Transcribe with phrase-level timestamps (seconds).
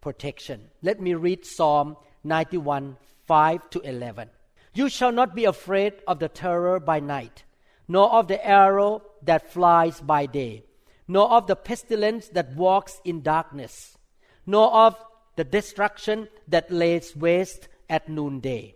[0.00, 0.70] protection.
[0.82, 4.30] Let me read Psalm 91 5 to 11.
[4.74, 7.44] You shall not be afraid of the terror by night,
[7.86, 10.64] nor of the arrow that flies by day,
[11.06, 13.98] nor of the pestilence that walks in darkness,
[14.46, 14.96] nor of
[15.36, 18.74] the destruction that lays waste at noonday.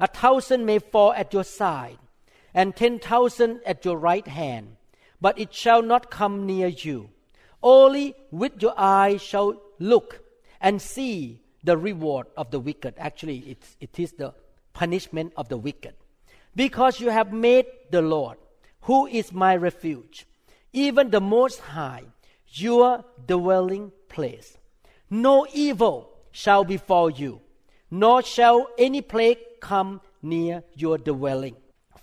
[0.00, 1.98] A thousand may fall at your side,
[2.52, 4.76] and ten thousand at your right hand,
[5.20, 7.10] but it shall not come near you.
[7.62, 10.23] Only with your eyes shall look
[10.64, 12.94] and see the reward of the wicked.
[12.96, 14.32] Actually, it's, it is the
[14.72, 15.94] punishment of the wicked.
[16.56, 18.38] Because you have made the Lord,
[18.82, 20.26] who is my refuge,
[20.72, 22.04] even the Most High,
[22.48, 24.56] your dwelling place.
[25.10, 27.40] No evil shall befall you,
[27.90, 31.56] nor shall any plague come near your dwelling.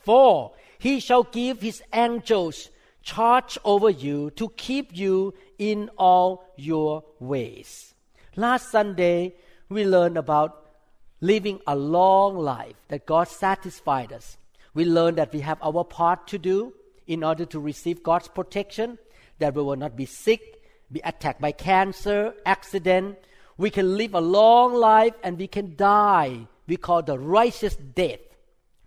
[0.04, 2.70] For he shall give his angels
[3.02, 7.91] charge over you to keep you in all your ways.
[8.38, 9.34] Last Sunday,
[9.68, 10.72] we learned about
[11.20, 14.38] living a long life that God satisfied us.
[14.74, 16.74] We learned that we have our part to do
[17.08, 18.98] in order to receive God's protection,
[19.40, 23.18] that we will not be sick, be attacked by cancer, accident.
[23.58, 26.48] We can live a long life and we can die.
[26.68, 28.20] We call the righteous death.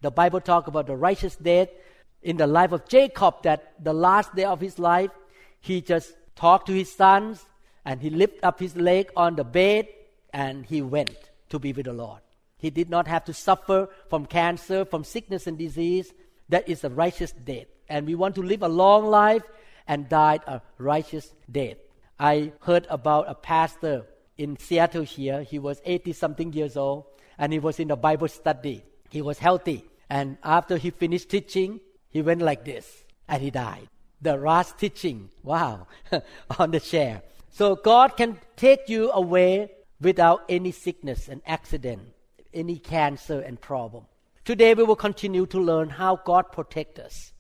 [0.01, 1.69] The Bible talk about the righteous death
[2.23, 5.11] in the life of Jacob that the last day of his life,
[5.61, 7.45] he just talked to his sons
[7.85, 9.89] and he lifted up his leg on the bed
[10.33, 11.17] and he went
[11.51, 12.21] to be with the Lord.
[12.59, 16.13] He did not have to suffer from cancer, from sickness and disease.
[16.49, 17.67] That is a righteous death.
[17.89, 19.43] And we want to live a long life
[19.87, 21.77] and die a righteous death.
[22.19, 24.07] I heard about a pastor
[24.39, 25.43] in Seattle here.
[25.43, 27.05] He was 80 something years old
[27.39, 28.85] and he was in a Bible study.
[29.11, 29.85] He was healthy.
[30.09, 33.89] And after he finished teaching, he went like this and he died.
[34.21, 35.87] The last teaching, wow,
[36.59, 37.23] on the chair.
[37.55, 39.71] So God can take you away
[40.01, 42.03] without any sickness and accident,
[42.53, 44.07] any cancer and problem.
[44.45, 47.33] Today we will continue to learn how God protects us.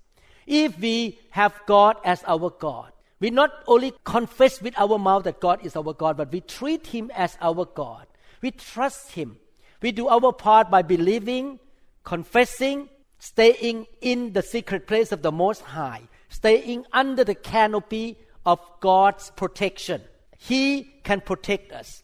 [0.46, 5.40] If we have God as our God, we not only confess with our mouth that
[5.40, 8.06] God is our God, but we treat Him as our God.
[8.40, 9.38] We trust Him.
[9.82, 11.58] We do our part by believing,
[12.04, 12.88] confessing,
[13.18, 19.30] staying in the secret place of the Most High, staying under the canopy of God's
[19.36, 20.02] protection.
[20.38, 22.02] He can protect us.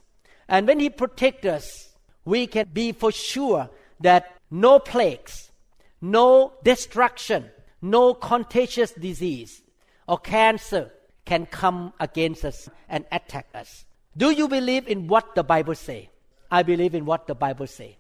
[0.48, 3.70] And when He protects us, we can be for sure
[4.00, 5.50] that no plagues,
[6.00, 7.50] no destruction,
[7.82, 9.62] no contagious disease
[10.06, 10.90] or cancer
[11.24, 13.84] can come against us and attack us.
[14.16, 16.10] Do you believe in what the Bible say?
[16.50, 17.96] I believe in what the Bible say.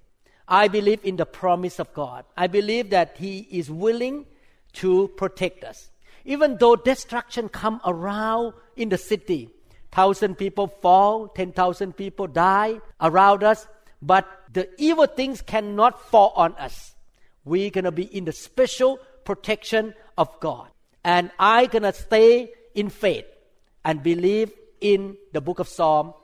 [0.48, 2.24] I believe in the promise of God.
[2.36, 4.26] I believe that He is willing
[4.72, 5.90] to protect us.
[6.24, 9.50] Even though destruction come around in the city,
[9.90, 13.66] thousand people fall, ten thousand people die around us,
[14.02, 16.94] but the evil things cannot fall on us.
[17.44, 20.68] We're gonna be in the special protection of God.
[21.04, 23.26] And I gonna stay in faith
[23.84, 26.14] and believe in the book of Psalm,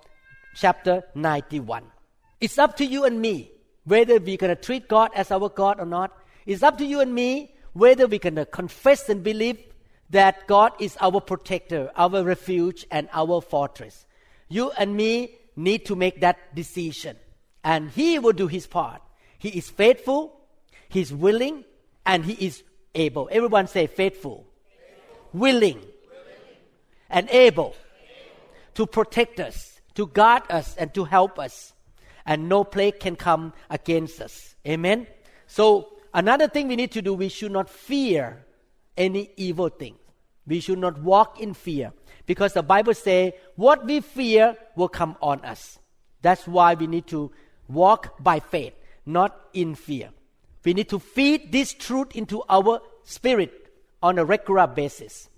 [0.54, 1.84] chapter 91.
[2.40, 3.50] It's up to you and me
[3.84, 6.12] whether we're to treat God as our God or not.
[6.44, 9.58] It's up to you and me whether we're going to confess and believe
[10.10, 14.06] that God is our protector, our refuge, and our fortress.
[14.48, 17.16] You and me need to make that decision.
[17.64, 19.02] And He will do His part.
[19.38, 20.40] He is faithful,
[20.88, 21.64] He's willing,
[22.04, 22.62] and He is
[22.94, 23.28] able.
[23.32, 25.38] Everyone say faithful, faithful.
[25.40, 25.86] Willing, willing,
[27.10, 27.74] and able, able
[28.74, 31.72] to protect us, to guard us, and to help us
[32.26, 34.56] and no plague can come against us.
[34.66, 35.06] Amen.
[35.46, 38.44] So another thing we need to do, we should not fear
[38.96, 39.96] any evil thing.
[40.46, 41.92] We should not walk in fear
[42.26, 45.78] because the Bible says what we fear will come on us.
[46.22, 47.32] That's why we need to
[47.68, 50.10] walk by faith, not in fear.
[50.64, 53.72] We need to feed this truth into our spirit
[54.02, 55.28] on a regular basis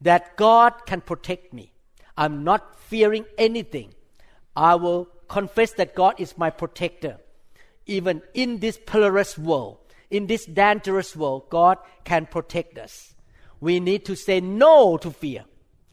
[0.00, 1.72] that God can protect me.
[2.16, 3.94] I'm not fearing anything.
[4.56, 7.18] I will confess that God is my protector.
[7.86, 9.78] Even in this perilous world,
[10.12, 13.14] in this dangerous world, God can protect us.
[13.60, 15.44] We need to say no to fear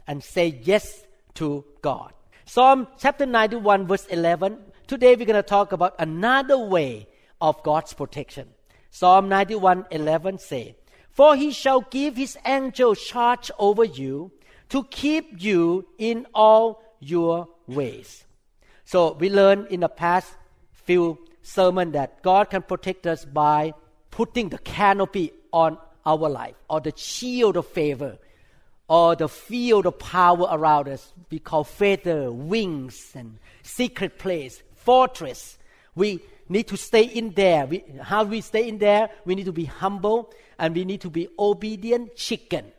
[0.05, 1.05] and say yes
[1.35, 2.13] to God.
[2.45, 4.57] Psalm chapter 91 verse 11.
[4.87, 7.07] Today we're going to talk about another way
[7.39, 8.49] of God's protection.
[8.91, 10.75] Psalm 91 11 say,
[11.11, 14.31] For he shall give his angel charge over you
[14.69, 18.25] to keep you in all your ways.
[18.83, 20.33] So we learned in the past
[20.73, 23.73] few sermon that God can protect us by
[24.19, 28.17] putting the canopy on our life or the shield of favor
[28.89, 31.13] or the field of power around us.
[31.31, 35.57] We call feather, wings, and secret place, fortress.
[35.95, 36.19] We
[36.49, 37.65] need to stay in there.
[37.65, 39.09] We, how we stay in there?
[39.23, 42.73] We need to be humble and we need to be obedient chicken.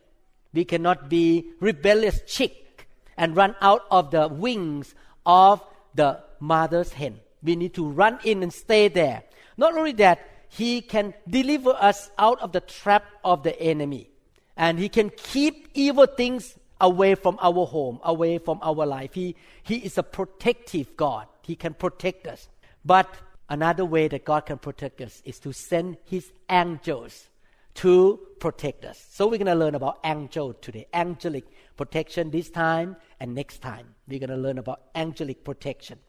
[0.53, 4.93] We cannot be rebellious chick and run out of the wings
[5.25, 5.65] of
[5.95, 7.19] the mother's hen.
[7.41, 9.23] We need to run in and stay there.
[9.57, 10.19] Not only that,
[10.51, 14.09] he can deliver us out of the trap of the enemy.
[14.57, 19.13] And he can keep evil things away from our home, away from our life.
[19.13, 21.27] He, he is a protective God.
[21.41, 22.49] He can protect us.
[22.83, 23.07] But
[23.47, 27.29] another way that God can protect us is to send his angels
[27.75, 29.05] to protect us.
[29.09, 31.45] So we're going to learn about angel today, angelic
[31.77, 33.95] protection this time and next time.
[34.05, 35.99] We're going to learn about angelic protection.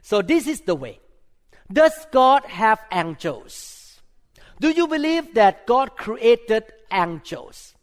[0.00, 1.00] So this is the way.
[1.72, 3.79] Does God have angels?
[4.60, 7.74] Do you believe that God created angels?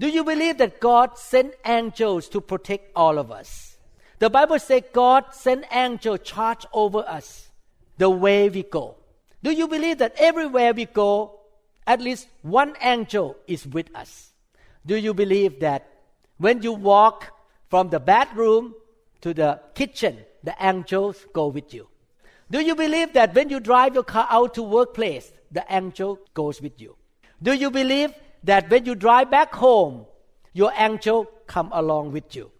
[0.00, 3.76] Do you believe that God sent angels to protect all of us?
[4.18, 7.48] The Bible says God sent angels charge over us
[7.98, 8.96] the way we go.
[9.42, 11.38] Do you believe that everywhere we go,
[11.86, 14.32] at least one angel is with us?
[14.84, 15.88] Do you believe that
[16.38, 17.32] when you walk
[17.68, 18.74] from the bathroom
[19.20, 21.88] to the kitchen, the angels go with you.
[22.50, 26.60] Do you believe that when you drive your car out to workplace, the angel goes
[26.60, 26.96] with you?
[27.42, 28.12] Do you believe
[28.44, 30.06] that when you drive back home,
[30.52, 32.50] your angel come along with you?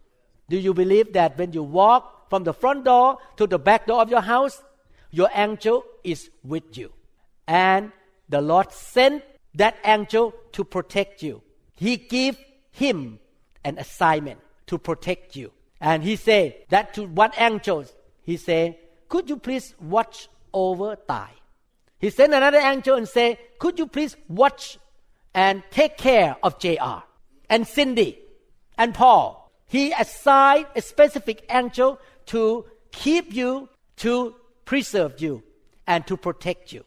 [0.49, 4.01] Do you believe that when you walk from the front door to the back door
[4.01, 4.63] of your house,
[5.11, 6.93] your angel is with you?
[7.47, 7.93] And
[8.29, 9.23] the Lord sent
[9.55, 11.43] that angel to protect you.
[11.75, 12.39] He gave
[12.71, 13.19] him
[13.65, 15.53] an assignment to protect you.
[15.81, 17.85] And he said that to one angel,
[18.23, 18.77] he said,
[19.15, 21.31] could you please watch over Tai?
[22.01, 24.77] He sent another angel and said, could you please watch
[25.33, 27.05] and take care of JR
[27.49, 28.19] and Cindy
[28.77, 29.53] and Paul?
[29.69, 33.69] He assigned a specific angel to keep you,
[33.99, 34.35] to
[34.65, 35.45] preserve you,
[35.87, 36.85] and to protect you.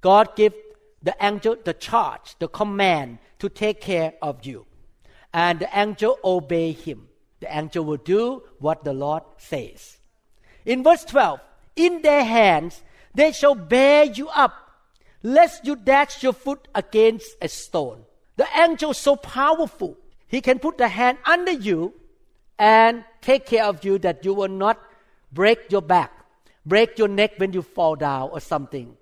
[0.00, 0.54] God gave
[1.02, 4.64] the angel the charge, the command to take care of you.
[5.34, 7.08] And the angel obey him
[7.40, 9.98] the angel will do what the Lord says.
[10.64, 11.40] In verse 12,
[11.78, 12.82] in their hands
[13.14, 14.52] they shall bear you up,
[15.22, 18.04] lest you dash your foot against a stone.
[18.36, 19.96] The angel is so powerful.
[20.26, 21.94] He can put the hand under you
[22.58, 24.78] and take care of you that you will not
[25.32, 26.12] break your back,
[26.66, 28.96] break your neck when you fall down or something.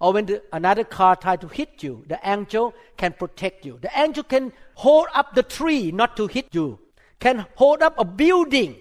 [0.00, 3.78] Or when the, another car try to hit you, the angel can protect you.
[3.80, 6.78] The angel can hold up the tree not to hit you
[7.24, 8.76] can hold up a building.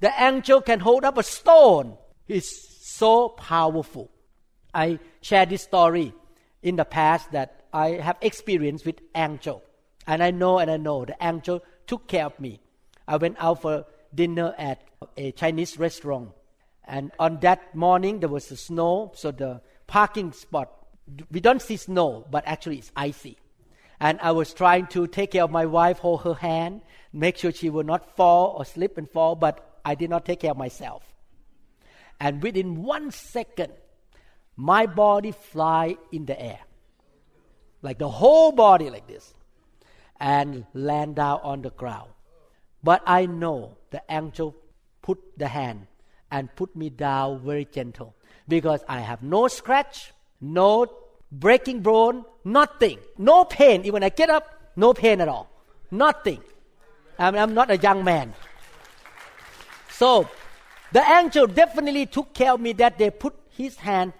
[0.00, 1.96] The angel can hold up a stone.
[2.26, 4.10] He's so powerful.
[4.72, 6.12] I shared this story
[6.62, 9.62] in the past that I have experience with angel.
[10.06, 12.60] And I know and I know the angel took care of me.
[13.06, 14.82] I went out for dinner at
[15.16, 16.30] a Chinese restaurant.
[16.84, 20.70] And on that morning there was snow, so the parking spot
[21.30, 23.36] we don't see snow, but actually it's icy.
[24.00, 27.52] And I was trying to take care of my wife, hold her hand, make sure
[27.52, 30.56] she will not fall or slip and fall, but I did not take care of
[30.56, 31.02] myself.
[32.20, 33.72] And within one second,
[34.56, 36.60] my body fly in the air.
[37.82, 39.34] Like the whole body like this.
[40.18, 42.10] And land down on the ground.
[42.82, 44.54] But I know the angel
[45.02, 45.86] put the hand
[46.30, 48.14] and put me down very gentle
[48.48, 50.86] because I have no scratch, no
[51.30, 53.84] breaking bone, nothing, no pain.
[53.84, 55.50] Even I get up, no pain at all,
[55.90, 56.40] nothing.
[57.18, 58.34] I'm, I'm not a young man.
[59.90, 60.28] So
[60.94, 64.12] the angel definitely took care of me that they put his hand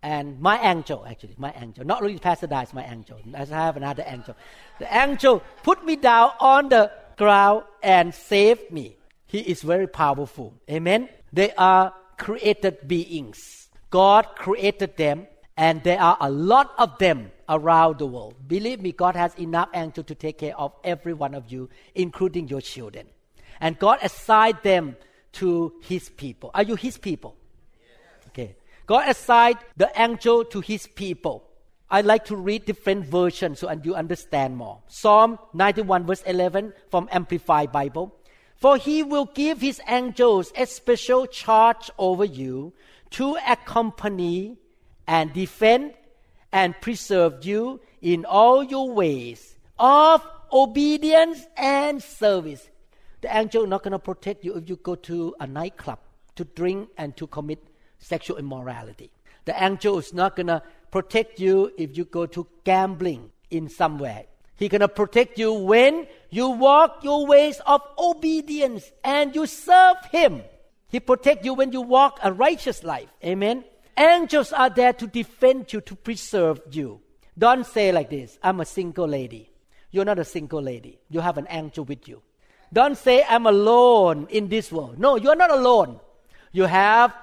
[0.00, 1.84] and my angel actually my angel.
[1.84, 3.18] Not really pastor my angel.
[3.34, 4.36] As i have another angel.
[4.78, 8.96] The angel put me down on the ground and saved me.
[9.26, 10.54] He is very powerful.
[10.70, 11.08] Amen?
[11.32, 13.68] They are created beings.
[13.90, 18.36] God created them and there are a lot of them around the world.
[18.46, 22.46] Believe me, God has enough angels to take care of every one of you, including
[22.46, 23.08] your children.
[23.60, 24.94] And God assigned them
[25.32, 26.50] to His people.
[26.54, 27.36] Are you His people?
[28.28, 28.56] Okay.
[28.86, 31.44] God assigned the angel to His people.
[31.90, 34.78] I like to read different versions so you understand more.
[34.86, 38.14] Psalm 91 verse 11 from Amplified Bible.
[38.54, 42.74] For he will give his angels a special charge over you
[43.12, 44.58] to accompany
[45.06, 45.94] and defend
[46.52, 52.68] and preserve you in all your ways of obedience and service.
[53.20, 55.98] The angel is not going to protect you if you go to a nightclub
[56.36, 57.58] to drink and to commit
[57.98, 59.10] sexual immorality.
[59.44, 64.24] The angel is not going to protect you if you go to gambling in somewhere.
[64.56, 69.96] He's going to protect you when you walk your ways of obedience and you serve
[70.10, 70.42] him.
[70.88, 73.08] He protect you when you walk a righteous life.
[73.24, 73.64] Amen.
[73.96, 77.00] Angels are there to defend you, to preserve you.
[77.38, 79.50] Don't say like this, I'm a single lady.
[79.90, 80.98] You're not a single lady.
[81.08, 82.22] You have an angel with you.
[82.72, 84.98] Don't say, I'm alone in this world.
[84.98, 86.00] No, you're not alone.
[86.52, 87.14] You have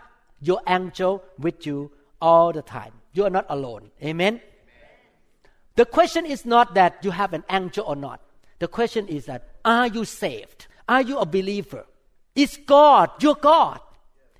[0.42, 2.92] your angel with you all the time.
[3.14, 3.92] You are not alone.
[4.04, 4.42] Amen?
[5.76, 8.22] The question is not that you have an angel or not.
[8.60, 10.68] The question is that, are you saved?
[10.90, 11.86] Are you a believer?
[12.36, 13.80] Is God your God?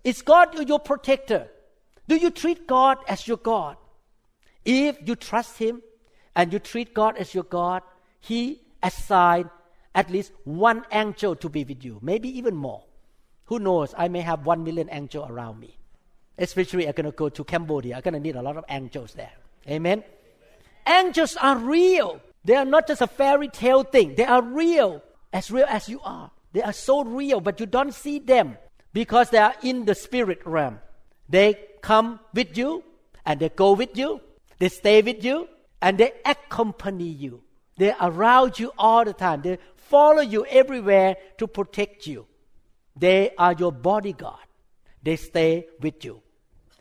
[0.04, 1.48] Is God your protector?
[2.08, 3.78] Do you treat God as your God?
[4.64, 5.82] If you trust Him
[6.36, 7.82] and you treat God as your God,
[8.20, 9.50] He assigned
[9.98, 12.84] at least one angel to be with you, maybe even more.
[13.46, 13.96] Who knows?
[13.98, 15.76] I may have one million angels around me.
[16.38, 17.96] Especially, I'm going to go to Cambodia.
[17.96, 19.32] I'm going to need a lot of angels there.
[19.68, 20.04] Amen.
[20.86, 22.22] Angels are real.
[22.46, 24.14] They are not just a fairy tale thing.
[24.14, 25.02] They are real,
[25.34, 26.30] as real as you are.
[26.54, 28.58] They are so real, but you don't see them
[28.94, 30.80] because they are in the spirit realm.
[31.28, 32.84] They come with you
[33.26, 34.22] and they go with you.
[34.60, 35.50] They stay with you
[35.82, 37.42] and they accompany you.
[37.78, 39.42] They are around you all the time.
[39.42, 42.28] They follow you everywhere to protect you.
[42.96, 44.48] They are your bodyguard.
[45.04, 46.22] They stay with you.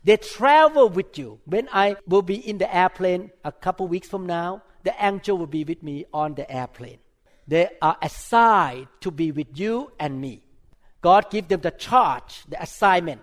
[0.03, 1.39] They travel with you.
[1.45, 5.47] When I will be in the airplane a couple weeks from now, the angel will
[5.47, 6.99] be with me on the airplane.
[7.47, 10.43] They are assigned to be with you and me.
[11.01, 13.21] God give them the charge, the assignment.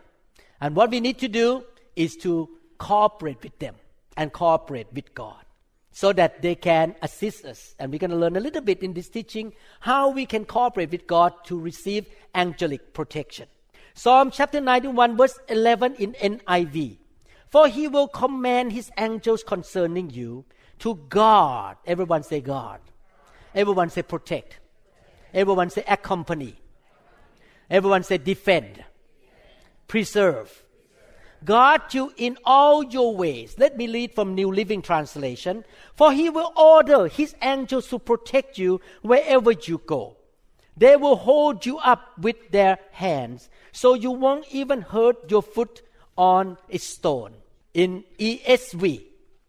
[0.60, 1.64] And what we need to do
[1.96, 2.48] is to
[2.78, 3.74] cooperate with them
[4.16, 5.43] and cooperate with God
[5.94, 7.76] so that they can assist us.
[7.78, 10.90] And we're going to learn a little bit in this teaching how we can cooperate
[10.90, 13.46] with God to receive angelic protection.
[13.94, 16.98] Psalm chapter 91, verse 11 in NIV.
[17.48, 20.44] For he will command his angels concerning you
[20.80, 21.76] to guard.
[21.86, 22.80] Everyone say guard.
[23.54, 24.58] Everyone say protect.
[25.32, 26.56] Everyone say accompany.
[27.70, 28.84] Everyone say defend.
[29.86, 30.63] Preserve.
[31.44, 33.56] Guard you in all your ways.
[33.58, 35.64] Let me read from New Living Translation.
[35.94, 40.16] For he will order his angels to protect you wherever you go.
[40.76, 45.82] They will hold you up with their hands so you won't even hurt your foot
[46.16, 47.34] on a stone.
[47.74, 49.02] In ESV,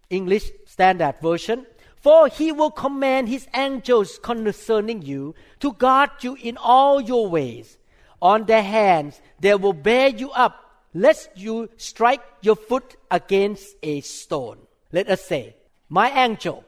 [0.09, 1.65] English Standard Version,
[1.97, 7.77] for he will command his angels concerning you to guard you in all your ways.
[8.21, 10.64] On their hands they will bear you up,
[10.95, 14.57] lest you strike your foot against a stone.
[14.91, 15.57] Let us say,
[15.89, 16.63] My angel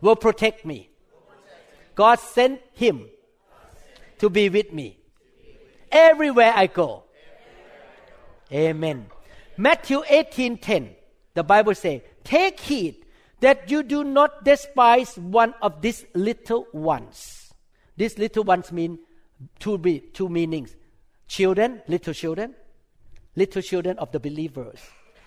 [0.00, 0.90] will protect me.
[1.94, 3.08] God sent him
[4.18, 4.98] to be with me
[5.90, 7.04] everywhere I go.
[8.52, 9.06] Amen.
[9.56, 10.94] Matthew 18:10.
[11.34, 13.06] The Bible says, "Take heed
[13.40, 17.52] that you do not despise one of these little ones."
[17.96, 18.98] These little ones mean
[19.58, 19.78] two,
[20.12, 20.76] two meanings:
[21.26, 22.54] children, little children,
[23.36, 24.78] little children of the believers,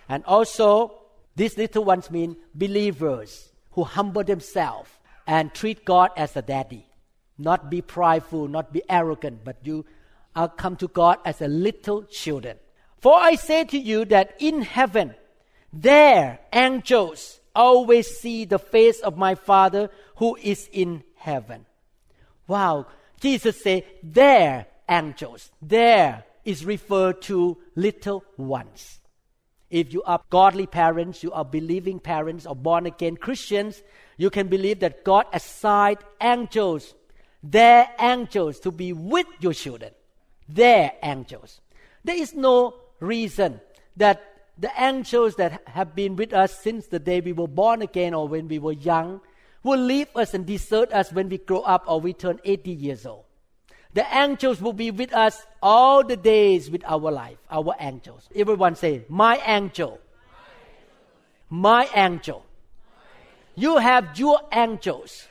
[0.08, 0.94] and also
[1.36, 4.90] these little ones mean believers who humble themselves
[5.28, 6.86] and treat God as a daddy,
[7.38, 9.86] not be prideful, not be arrogant, but you
[10.36, 12.58] are come to God as a little children.
[13.00, 15.16] For I say to you that in heaven,
[15.74, 21.66] their angels always see the face of my Father who is in heaven.
[22.48, 22.88] Wow.
[23.20, 25.52] Jesus said, their angels.
[25.62, 29.00] There is referred to little ones.
[29.70, 33.82] If you are godly parents, you are believing parents or born again Christians,
[34.18, 36.94] you can believe that God assigned angels,
[37.44, 39.92] their angels, to be with your children
[40.48, 41.62] their angels.
[42.04, 43.62] There is no reason
[43.98, 44.22] that
[44.58, 48.28] the angels that have been with us since the day we were born again or
[48.28, 49.22] when we were young
[49.64, 53.06] will leave us and desert us when we grow up or we turn 80 years
[53.06, 53.25] old.
[53.96, 58.28] The angels will be with us all the days with our life, our angels.
[58.36, 60.02] Everyone say, My angel.
[61.50, 62.46] My angel.
[63.56, 65.30] You have your angels.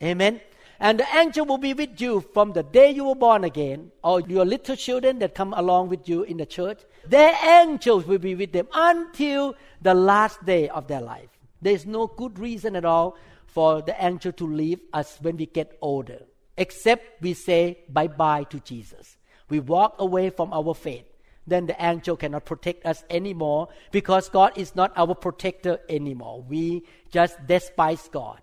[0.00, 0.40] Amen.
[0.78, 4.20] And the angel will be with you from the day you were born again, or
[4.20, 6.78] your little children that come along with you in the church.
[7.08, 11.30] Their angels will be with them until the last day of their life.
[11.60, 15.46] There is no good reason at all for the angel to leave us when we
[15.46, 16.20] get older.
[16.56, 19.16] Except we say bye bye to Jesus.
[19.48, 21.04] We walk away from our faith.
[21.46, 26.42] Then the angel cannot protect us anymore because God is not our protector anymore.
[26.42, 26.82] We
[27.12, 28.40] just despise God.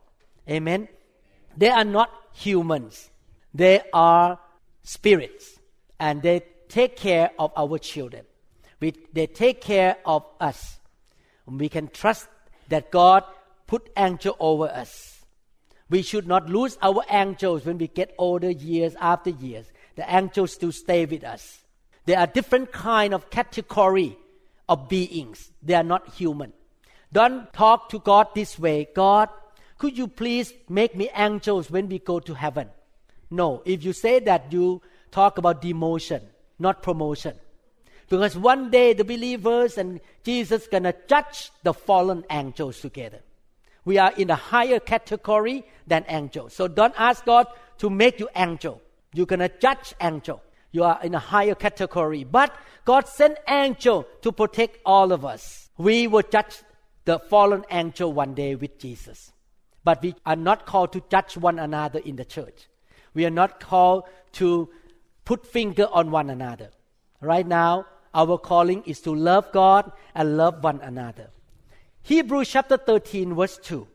[0.49, 0.87] Amen.
[1.57, 3.09] They are not humans.
[3.53, 4.39] They are
[4.83, 5.59] spirits
[5.99, 8.23] and they take care of our children.
[8.79, 10.79] We, they take care of us.
[11.45, 12.27] We can trust
[12.69, 13.23] that God
[13.67, 15.12] put angel over us.
[15.89, 19.65] We should not lose our angels when we get older years after years.
[19.95, 21.59] The angels still stay with us.
[22.05, 24.17] There are different kind of category
[24.67, 25.51] of beings.
[25.61, 26.53] They are not human.
[27.11, 28.87] Don't talk to God this way.
[28.95, 29.29] God,
[29.77, 32.69] could you please make me angels when we go to heaven?
[33.29, 33.61] No.
[33.65, 36.21] If you say that, you talk about demotion,
[36.57, 37.35] not promotion.
[38.09, 43.19] Because one day the believers and Jesus gonna judge the fallen angels together.
[43.85, 46.53] We are in a higher category than angels.
[46.53, 47.47] So don't ask God
[47.79, 48.81] to make you angel.
[49.13, 50.41] You're gonna judge angel.
[50.71, 52.23] You are in a higher category.
[52.23, 55.69] But God sent angel to protect all of us.
[55.77, 56.63] We will judge
[57.05, 59.31] the fallen angel one day with Jesus.
[59.83, 62.67] But we are not called to judge one another in the church.
[63.13, 64.69] We are not called to
[65.25, 66.69] put finger on one another.
[67.21, 71.29] Right now, our calling is to love God and love one another.
[72.03, 73.87] Hebrews chapter 13 verse 2.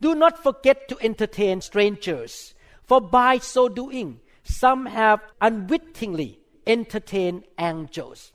[0.00, 8.32] Do not forget to entertain strangers, for by so doing, some have unwittingly entertained angels.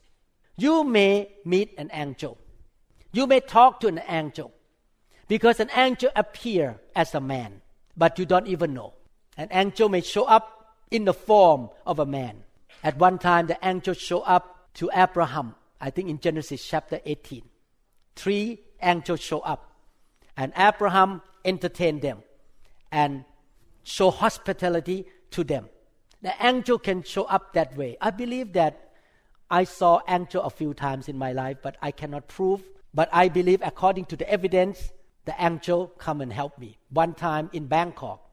[0.56, 2.38] You may meet an angel.
[3.12, 4.50] You may talk to an angel
[5.28, 7.60] because an angel appear as a man,
[7.98, 8.94] but you don't even know.
[9.36, 12.44] An angel may show up in the form of a man.
[12.82, 17.42] At one time, the angel showed up to Abraham, I think in Genesis chapter 18.
[18.16, 19.72] Three angels show up,
[20.36, 22.22] and Abraham entertained them
[22.92, 23.24] and
[23.82, 25.68] show hospitality to them.
[26.22, 27.96] The angel can show up that way.
[28.00, 28.90] I believe that
[29.50, 32.62] I saw angel a few times in my life, but I cannot prove.
[32.92, 34.92] But I believe, according to the evidence,
[35.24, 36.78] the angel come and help me.
[36.90, 38.30] One time in Bangkok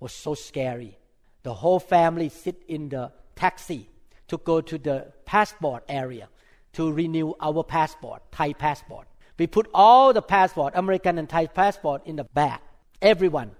[0.00, 0.98] was so scary.
[1.42, 3.88] The whole family sit in the taxi
[4.28, 6.28] to go to the passport area
[6.74, 9.06] to renew our passport, Thai passport.
[9.38, 12.60] We put all the passport, American and Thai passport, in the bag.
[13.00, 13.52] Everyone,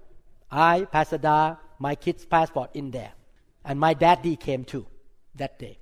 [0.51, 3.13] I, Pastor Da, my kids' passport in there,
[3.63, 4.85] and my daddy came too
[5.35, 5.77] that day.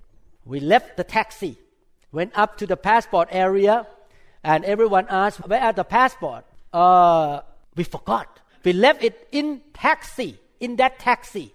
[0.46, 1.58] We left the taxi,
[2.12, 3.88] went up to the passport area,
[4.44, 7.42] and everyone asked, "Where are the passport?" Uh,
[7.76, 8.40] we forgot.
[8.64, 11.54] We left it in taxi, in that taxi.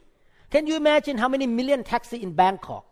[0.51, 2.85] Can you imagine how many million taxi in Bangkok?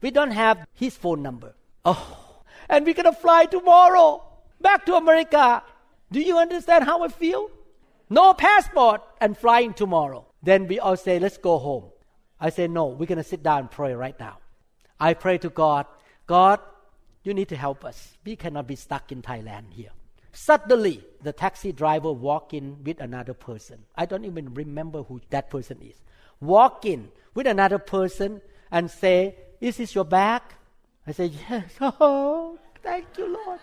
[0.00, 1.54] We don't have his phone number.
[1.84, 4.22] Oh, and we're gonna fly tomorrow
[4.60, 5.62] back to America.
[6.10, 7.50] Do you understand how I feel?
[8.08, 10.26] No passport and flying tomorrow.
[10.42, 11.84] Then we all say, let's go home.
[12.40, 14.38] I say, no, we're going to sit down and pray right now.
[15.00, 15.86] I pray to God,
[16.26, 16.60] God,
[17.22, 18.16] you need to help us.
[18.24, 19.90] We cannot be stuck in Thailand here.
[20.32, 23.84] Suddenly, the taxi driver walk in with another person.
[23.96, 25.96] I don't even remember who that person is.
[26.40, 30.42] Walk in with another person and say, is this your bag?
[31.06, 31.64] I say, yes.
[31.80, 33.60] Oh, thank you, Lord.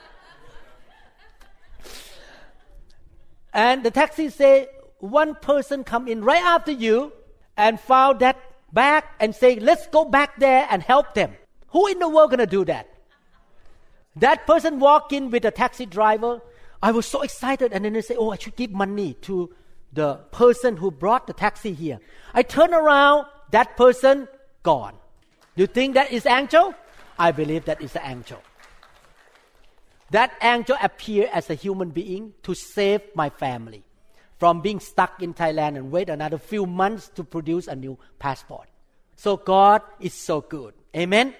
[3.53, 4.67] And the taxi say
[4.99, 7.13] one person come in right after you
[7.55, 8.39] and found that
[8.71, 11.35] bag and say, let's go back there and help them.
[11.69, 12.89] Who in the world gonna do that?
[14.15, 16.41] That person walk in with a taxi driver.
[16.81, 19.53] I was so excited and then they say, oh, I should give money to
[19.91, 21.99] the person who brought the taxi here.
[22.33, 24.27] I turn around, that person
[24.63, 24.95] gone.
[25.55, 26.73] You think that is angel?
[27.19, 28.41] I believe that is the angel.
[30.13, 33.83] That angel appeared as a human being to save my family
[34.37, 38.69] from being stuck in Thailand and wait another few months to produce a new passport.
[39.15, 40.75] So God is so good.
[40.95, 41.33] Amen.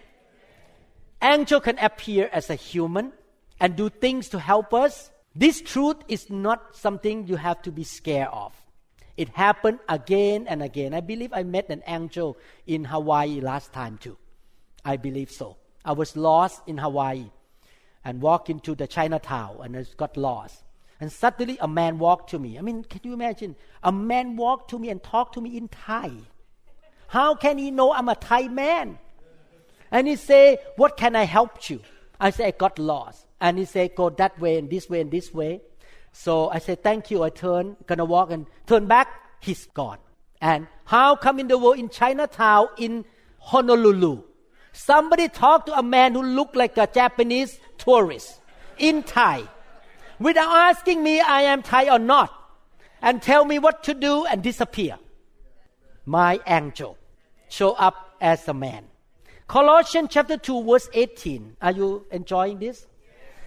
[1.22, 3.14] Angel can appear as a human
[3.60, 5.12] and do things to help us.
[5.36, 8.54] This truth is not something you have to be scared of.
[9.18, 10.96] It happened again and again.
[10.96, 14.18] I believe I met an angel in Hawaii last time too.
[14.84, 15.58] I believe so.
[15.86, 17.30] I was lost in Hawaii
[18.06, 20.64] and walked into the Chinatown and I got lost.
[21.00, 22.58] And suddenly a man walked to me.
[22.58, 23.56] I mean, can you imagine?
[23.84, 26.12] A man walked to me and talked to me in Thai.
[27.08, 29.00] How can he know I'm a Thai man?
[29.92, 31.82] And he say, what can I help you?
[32.20, 33.26] I say, I got lost.
[33.42, 35.62] And he say, go that way and this way and this way.
[36.12, 37.24] So I say, thank you.
[37.24, 39.10] I turn, gonna walk and turn back.
[39.42, 39.98] He's gone.
[40.40, 43.06] And how come in the world in Chinatown in
[43.40, 44.24] Honolulu?
[44.74, 48.42] Somebody talked to a man who looked like a Japanese tourist
[48.78, 49.48] in Thai
[50.20, 52.34] without asking me I am Thai or not
[53.02, 54.98] and tell me what to do and disappear.
[56.06, 56.98] My angel.
[57.50, 58.86] show up as a man.
[59.48, 61.58] Colossians chapter 2 verse 18.
[61.62, 62.88] Are you enjoying this?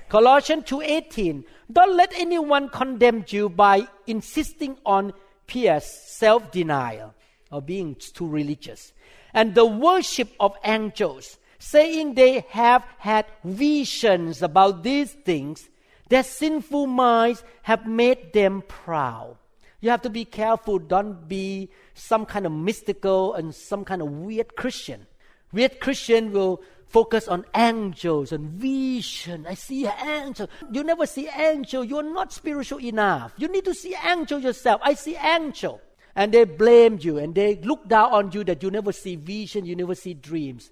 [0.08, 5.12] Colossians 2:18 Don't let anyone condemn you by insisting on
[5.48, 7.12] pious self-denial
[7.50, 8.92] or being too religious
[9.34, 15.68] and the worship of angels saying they have had visions about these things
[16.08, 19.36] their sinful minds have made them proud
[19.80, 24.08] you have to be careful don't be some kind of mystical and some kind of
[24.10, 25.06] weird christian
[25.52, 29.46] weird christian will focus on angels and vision.
[29.46, 30.48] I see angel.
[30.70, 31.84] You never see angel.
[31.84, 33.32] You're not spiritual enough.
[33.36, 34.80] You need to see angel yourself.
[34.84, 35.80] I see angel.
[36.16, 39.64] And they blame you and they look down on you that you never see vision,
[39.64, 40.70] you never see dreams.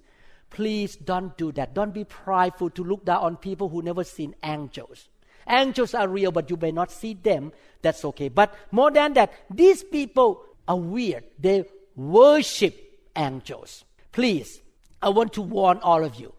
[0.49, 1.73] Please don't do that.
[1.73, 5.07] Don't be prideful to look down on people who never seen angels.
[5.47, 7.53] Angels are real, but you may not see them.
[7.81, 8.29] That's okay.
[8.29, 11.23] But more than that, these people are weird.
[11.39, 12.75] They worship
[13.15, 13.85] angels.
[14.11, 14.59] Please
[15.05, 16.33] I want to warn all of you.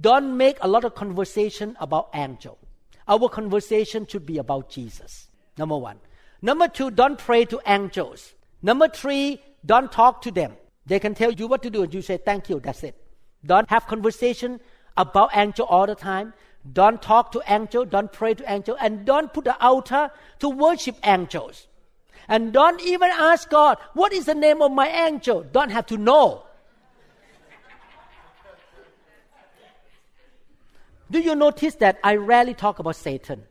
[0.00, 2.58] Don't make a lot of conversation about angel.
[3.06, 5.28] Our conversation should be about Jesus.
[5.56, 5.98] Number one.
[6.42, 8.34] Number two, don't pray to angels.
[8.62, 10.52] Number three, don't talk to them.
[10.86, 12.94] They can tell you what to do and you say thank you, that's it.
[13.44, 14.60] Don't have conversation
[14.96, 16.34] about angel all the time.
[16.72, 20.96] Don't talk to angel, don't pray to angel, and don't put the altar to worship
[21.04, 21.66] angels.
[22.26, 25.44] And don't even ask God, what is the name of my angel?
[25.50, 26.44] Don't have to know.
[31.10, 33.44] Do you notice that I rarely talk about Satan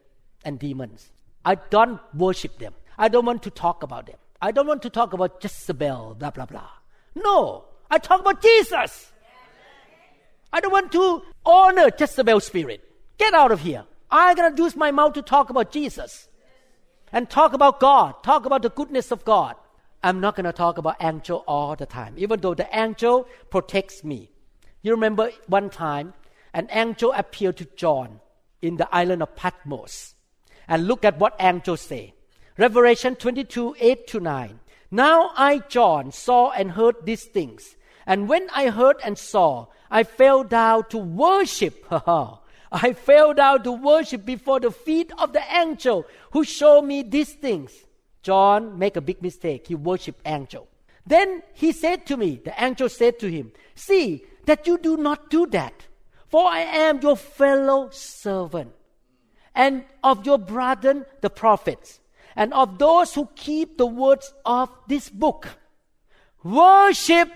[0.46, 1.10] and demons?
[1.44, 2.74] I don't worship them.
[3.00, 4.18] I don't want to talk about them.
[4.42, 6.70] I don't want to talk about Jezebel, blah, blah, blah.
[7.16, 9.12] No, I talk about Jesus.
[10.54, 12.84] I don't want to honor Jezebel's spirit.
[13.18, 13.86] Get out of here.
[14.10, 16.28] I'm going to use my mouth to talk about Jesus
[17.12, 19.56] and talk about God, talk about the goodness of God.
[20.04, 24.04] I'm not going to talk about angel all the time, even though the angel protects
[24.04, 24.30] me.
[24.82, 26.14] You remember one time
[26.54, 28.20] an angel appeared to John
[28.62, 30.14] in the island of Patmos.
[30.68, 32.14] And look at what angel say.
[32.58, 34.60] Revelation 22, 8 to 9.
[34.90, 37.76] Now I, John, saw and heard these things.
[38.06, 41.86] And when I heard and saw, I fell down to worship.
[42.72, 47.34] I fell down to worship before the feet of the angel who showed me these
[47.34, 47.72] things.
[48.24, 49.68] John make a big mistake.
[49.68, 50.68] He worshiped angel.
[51.06, 55.30] Then he said to me, the angel said to him, See that you do not
[55.30, 55.86] do that.
[56.28, 58.74] For I am your fellow servant,
[59.56, 62.02] and of your brethren the prophets,
[62.38, 65.50] and of those who keep the words of this book.
[66.44, 67.30] Worship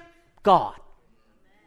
[0.43, 0.75] God.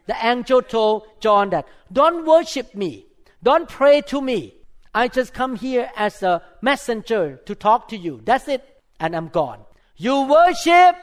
[0.07, 3.05] The angel told John that, don't worship me.
[3.43, 4.55] Don't pray to me.
[4.93, 8.21] I just come here as a messenger to talk to you.
[8.23, 8.63] That's it.
[8.99, 9.59] And I'm gone.
[9.97, 10.95] You worship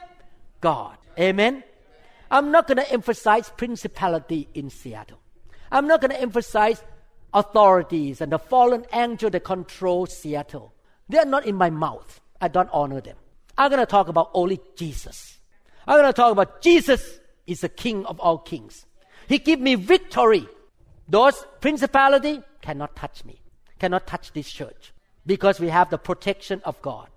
[0.59, 0.97] God.
[1.19, 1.63] Amen.
[2.31, 5.19] I'm not going to emphasize principality in Seattle.
[5.71, 6.83] I'm not going to emphasize
[7.31, 10.73] authorities and the fallen angel that control Seattle.
[11.07, 12.19] They are not in my mouth.
[12.43, 13.15] I don't honor them.
[13.57, 15.37] I'm going to talk about only Jesus.
[15.87, 18.85] I'm going to talk about Jesus is the King of all kings.
[19.29, 20.45] He give me victory.
[21.07, 23.39] Those principality cannot touch me,
[23.79, 24.91] cannot touch this church
[25.25, 27.07] because we have the protection of God.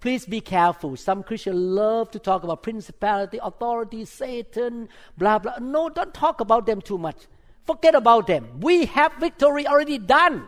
[0.00, 0.96] Please be careful.
[0.96, 5.56] Some Christians love to talk about principality, authority, Satan, blah, blah.
[5.60, 7.16] No, don't talk about them too much.
[7.64, 8.60] Forget about them.
[8.60, 10.46] We have victory already done.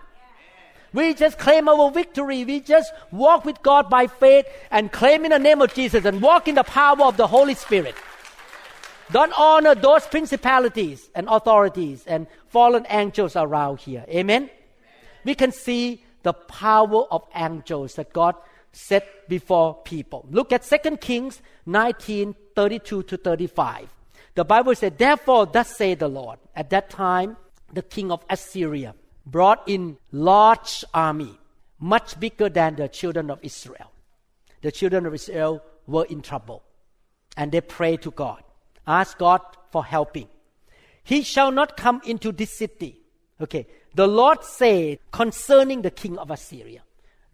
[0.93, 2.45] We just claim our victory.
[2.45, 6.23] We just walk with God by faith and claim in the name of Jesus and
[6.23, 7.95] walk in the power of the Holy Spirit.
[9.11, 14.05] Don't honor those principalities and authorities and fallen angels around here.
[14.09, 14.51] Amen?
[15.25, 18.35] We can see the power of angels that God
[18.73, 20.27] set before people.
[20.31, 23.89] Look at 2 Kings 19 32 to 35.
[24.35, 26.39] The Bible said, Therefore, thus say the Lord.
[26.55, 27.37] At that time,
[27.73, 28.95] the king of Assyria
[29.27, 31.39] brought in large army,
[31.79, 33.93] much bigger than the children of Israel.
[34.63, 36.63] The children of Israel were in trouble.
[37.37, 38.43] And they prayed to God,
[38.87, 40.29] ask God for helping.
[41.05, 43.01] He shall not come into this city.
[43.41, 43.67] Okay.
[43.95, 46.83] The Lord said concerning the king of Assyria.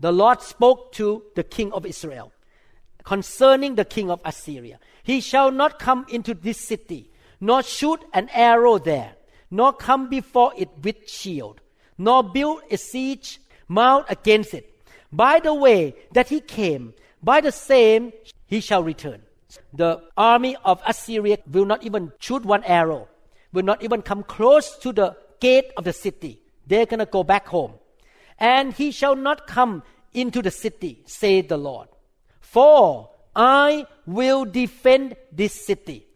[0.01, 2.33] The Lord spoke to the king of Israel
[3.05, 4.79] concerning the king of Assyria.
[5.03, 9.15] He shall not come into this city, nor shoot an arrow there,
[9.51, 11.61] nor come before it with shield,
[11.99, 14.69] nor build a siege mount against it.
[15.13, 18.13] By the way that he came, by the same
[18.47, 19.23] he shall return.
[19.73, 23.09] The army of Assyria will not even shoot one arrow,
[23.53, 26.41] will not even come close to the gate of the city.
[26.67, 27.75] They're going to go back home.
[28.39, 29.83] And he shall not come
[30.15, 31.89] into the city, said the Lord.
[32.41, 36.07] For I will defend this city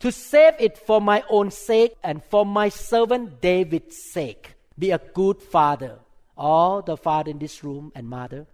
[0.00, 4.53] to save it for my own sake and for my servant David's sake.
[4.78, 5.98] Be a good father.
[6.36, 8.46] All the father in this room and mother,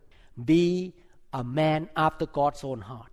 [0.44, 0.92] be
[1.32, 3.10] a man after God's own heart.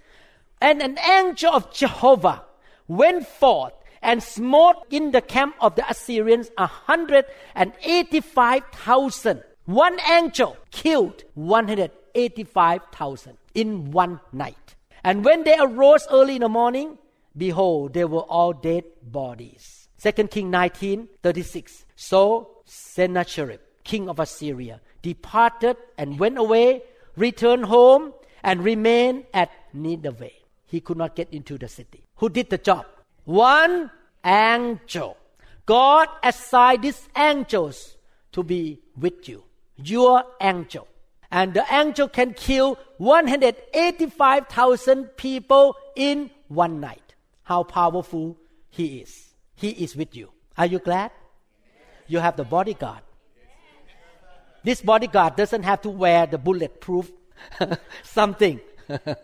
[0.60, 2.44] And an angel of Jehovah
[2.88, 9.44] went forth and smote in the camp of the Assyrians a hundred and eighty-five thousand.
[9.66, 14.76] One angel killed one hundred eighty-five thousand in one night.
[15.04, 16.98] And when they arose early in the morning,
[17.36, 19.88] behold, they were all dead bodies.
[19.98, 21.86] Second King 19, 36.
[21.96, 26.84] So Sennacherib, king of Assyria, departed and went away,
[27.16, 30.30] returned home, and remained at Nineveh.
[30.66, 32.04] He could not get into the city.
[32.18, 32.86] Who did the job?
[33.26, 33.90] One
[34.26, 35.18] angel.
[35.66, 37.98] God assigned these angels
[38.34, 39.44] to be with you.
[39.78, 40.88] Your angel.
[41.32, 47.16] And the angel can kill 185,000 people in one night.
[47.44, 48.38] How powerful
[48.70, 49.34] he is.
[49.56, 50.32] He is with you.
[50.58, 51.12] Are you glad?
[52.08, 53.02] You have the bodyguard.
[54.64, 57.12] This bodyguard doesn't have to wear the bulletproof
[58.04, 58.60] something.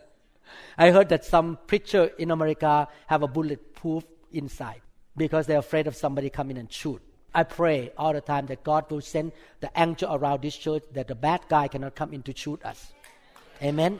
[0.77, 4.81] I heard that some preacher in America have a bulletproof inside
[5.15, 7.01] because they're afraid of somebody coming and shoot.
[7.33, 11.07] I pray all the time that God will send the angel around this church that
[11.07, 12.93] the bad guy cannot come in to shoot us.
[13.61, 13.99] Amen.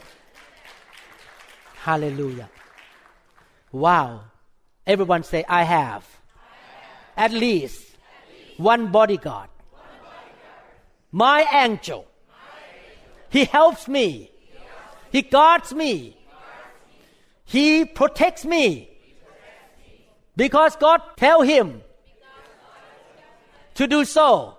[1.76, 2.50] Hallelujah.
[3.72, 4.22] Wow.
[4.86, 6.06] Everyone say, I have.
[7.18, 7.96] At, least
[8.58, 9.50] one bodyguard.
[11.12, 12.06] My angel.
[13.30, 14.32] He helps me.
[15.12, 16.18] He guards me.
[17.46, 18.90] He protects me.
[20.36, 21.82] Because God tell him
[23.76, 24.58] to do so.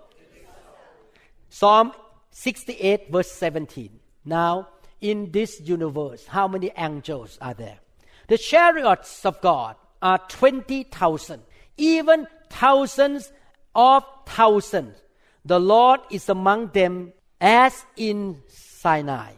[1.49, 1.93] Psalm
[2.31, 3.99] 68 verse 17.
[4.25, 4.69] Now,
[5.01, 7.79] in this universe, how many angels are there?
[8.27, 11.41] The chariots of God are 20,000,
[11.77, 13.31] even thousands
[13.73, 14.97] of thousands.
[15.43, 19.33] The Lord is among them as in Sinai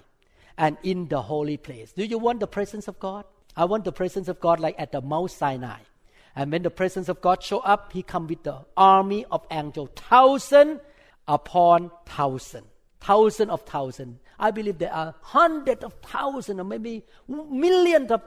[0.58, 1.92] and in the holy place.
[1.92, 3.26] Do you want the presence of God?
[3.56, 5.80] I want the presence of God like at the Mount Sinai.
[6.38, 9.90] And when the presence of God show up, He come with the army of angels,
[9.96, 10.80] thousand
[11.28, 12.66] upon thousand,
[13.02, 14.20] thousand of thousand.
[14.38, 18.22] I believe there are hundreds of thousands or maybe millions of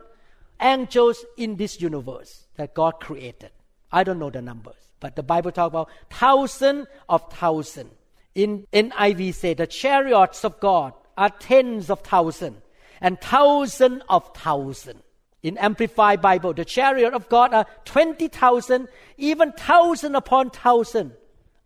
[0.61, 3.53] angels in this universe that God created.
[3.92, 7.90] I don't know the numbers, but the Bible talk about thousand of thousand.
[8.35, 12.61] In NIV say the chariots of God are tens of thousand
[13.01, 15.01] and thousand of thousand.
[15.42, 21.12] In Amplified Bible, the chariot of God are 20,000, even thousand upon thousand.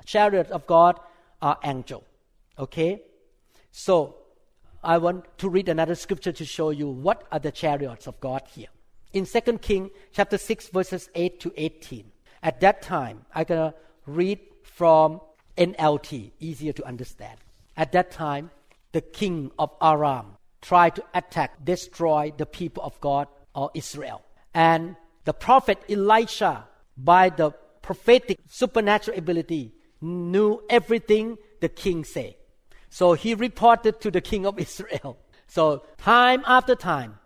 [0.04, 1.00] Chariot of God
[1.42, 2.04] are angel.
[2.58, 3.02] Okay?
[3.72, 4.16] So,
[4.82, 8.42] I want to read another scripture to show you what are the chariots of God
[8.54, 8.68] here.
[9.12, 12.12] In 2 King chapter 6 verses 8 to 18.
[12.42, 15.20] At that time, I'm going to read from
[15.56, 17.38] NLT, easier to understand.
[17.76, 18.50] At that time,
[18.92, 24.22] the king of Aram tried to attack, destroy the people of God or Israel.
[24.52, 26.64] And the prophet Elisha,
[26.96, 27.50] by the
[27.82, 32.34] prophetic supernatural ability, knew everything the king said.
[32.90, 35.18] So he reported to the king of Israel.
[35.46, 37.18] So time after time,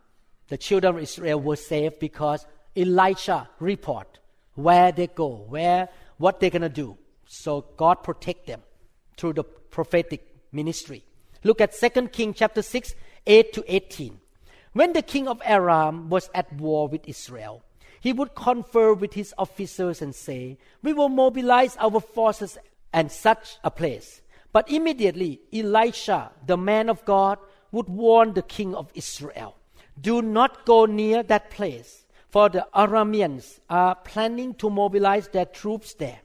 [0.49, 4.19] the children of Israel were saved because Elisha report
[4.55, 6.97] where they go, where what they're gonna do.
[7.27, 8.63] So God protect them
[9.17, 11.05] through the prophetic ministry.
[11.45, 12.95] Look at 2 King chapter 6,
[13.27, 14.21] 8 to 18.
[14.73, 17.63] When the king of Aram was at war with Israel,
[18.01, 22.59] he would confer with his officers and say, We will mobilize our forces
[22.93, 24.23] and such a place.
[24.53, 27.39] But immediately Elisha, the man of God,
[27.73, 29.57] would warn the king of Israel
[30.01, 35.95] Do not go near that place, for the Arameans are planning to mobilize their troops
[35.95, 36.21] there.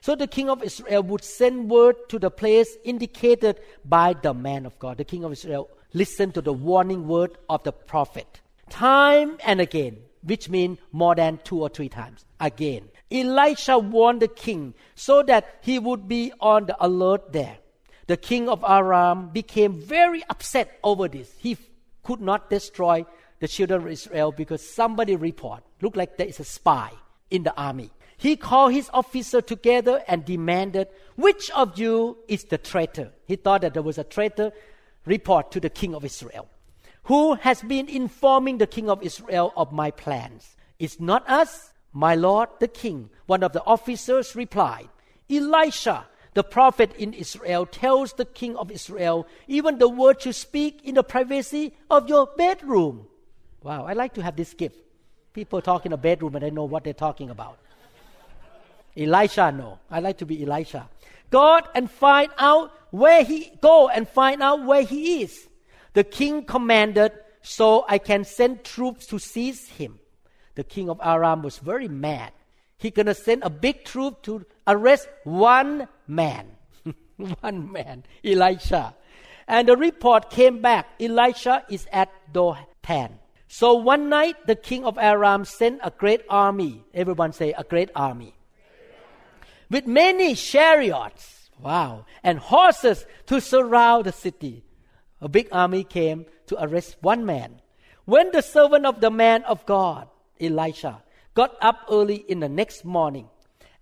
[0.00, 4.64] So the king of Israel would send word to the place indicated by the man
[4.64, 4.98] of God.
[4.98, 9.96] The king of Israel listened to the warning word of the prophet time and again,
[10.22, 12.24] which means more than two or three times.
[12.40, 17.58] Again Elisha warned the king so that he would be on the alert there.
[18.06, 21.32] The king of Aram became very upset over this.
[21.38, 21.56] He
[22.02, 23.04] could not destroy
[23.40, 26.90] the children of Israel because somebody report looked like there is a spy
[27.30, 27.90] in the army.
[28.16, 33.12] He called his officer together and demanded, which of you is the traitor?
[33.26, 34.52] He thought that there was a traitor
[35.06, 36.48] report to the king of Israel.
[37.04, 40.56] Who has been informing the king of Israel of my plans?
[40.78, 43.10] It's not us, my lord the king.
[43.26, 44.88] One of the officers replied,
[45.30, 50.84] Elisha, the prophet in Israel, tells the king of Israel even the words you speak
[50.84, 53.06] in the privacy of your bedroom.
[53.62, 54.76] Wow, I like to have this gift.
[55.32, 57.58] People talk in a bedroom and I know what they're talking about.
[58.96, 59.78] Elisha, no.
[59.90, 60.88] I like to be Elisha.
[61.30, 65.48] God and find out where he go and find out where he is.
[65.92, 69.98] The king commanded, so I can send troops to seize him.
[70.54, 72.32] The king of Aram was very mad.
[72.78, 76.48] He gonna send a big troop to arrest one man.
[77.40, 78.94] one man, Elisha.
[79.48, 80.86] And the report came back.
[81.00, 83.18] Elisha is at Dothan.
[83.48, 86.84] So one night, the king of Aram sent a great army.
[86.92, 88.35] Everyone say a great army.
[89.70, 91.50] With many chariots.
[91.60, 92.06] Wow.
[92.22, 94.64] And horses to surround the city.
[95.20, 97.60] A big army came to arrest one man.
[98.04, 100.08] When the servant of the man of God,
[100.40, 101.02] Elisha,
[101.34, 103.28] got up early in the next morning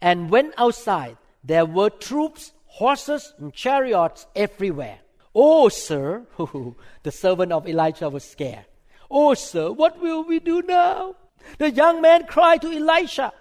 [0.01, 4.99] and went outside, there were troops, horses, and chariots everywhere.
[5.35, 6.25] Oh, sir,
[7.03, 8.65] the servant of Elijah was scared.
[9.11, 11.17] Oh, sir, what will we do now?
[11.59, 13.33] The young man cried to Elisha,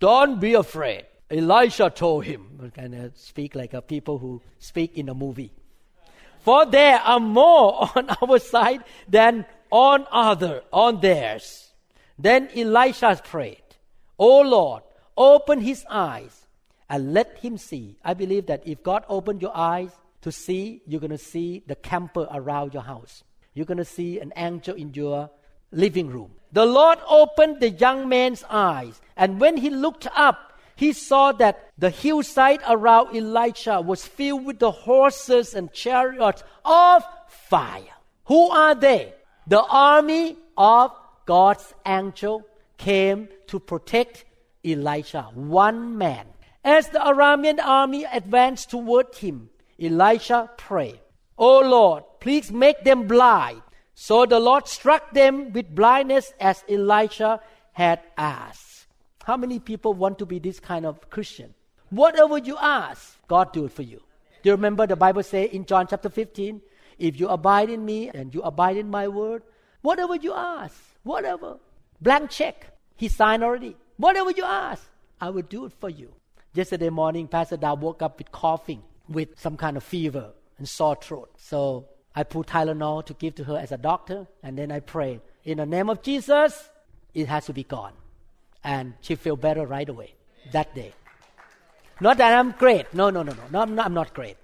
[0.00, 1.06] Don't be afraid.
[1.32, 5.52] Elisha told him, kind of speak like a people who speak in a movie.
[6.40, 11.72] For there are more on our side than on other, on theirs.
[12.18, 13.62] Then Elisha prayed,
[14.18, 14.82] O Lord,
[15.16, 16.46] open his eyes
[16.90, 17.96] and let him see.
[18.04, 19.90] I believe that if God opened your eyes
[20.20, 23.24] to see, you're going to see the camper around your house.
[23.54, 25.30] You're going to see an angel in your
[25.70, 26.32] living room.
[26.52, 31.70] The Lord opened the young man's eyes, and when he looked up, he saw that
[31.78, 37.96] the hillside around Elisha was filled with the horses and chariots of fire.
[38.26, 39.14] Who are they?
[39.46, 40.92] The army of
[41.26, 42.46] God's angel
[42.78, 44.24] came to protect
[44.64, 46.26] Elisha, one man.
[46.64, 51.00] As the Aramean army advanced toward him, Elisha prayed,
[51.36, 53.62] O Lord, please make them blind.
[53.94, 57.40] So the Lord struck them with blindness as Elisha
[57.72, 58.71] had asked.
[59.24, 61.54] How many people want to be this kind of Christian?
[61.90, 63.98] Whatever you ask, God do it for you.
[64.42, 66.60] Do you remember the Bible say in John chapter 15,
[66.98, 69.42] if you abide in me and you abide in my word,
[69.82, 71.58] whatever you ask, whatever,
[72.00, 73.76] blank check, he signed already.
[73.96, 74.84] Whatever you ask,
[75.20, 76.12] I will do it for you.
[76.54, 80.96] Yesterday morning, Pastor Dow woke up with coughing, with some kind of fever and sore
[80.96, 81.30] throat.
[81.38, 85.20] So I put Tylenol to give to her as a doctor, and then I pray,
[85.44, 86.68] in the name of Jesus,
[87.14, 87.92] it has to be gone.
[88.64, 90.14] And she feel better right away
[90.52, 90.92] that day.
[92.00, 92.92] Not that I'm great.
[92.94, 93.42] No, no, no, no.
[93.50, 94.36] no I'm, not, I'm not great.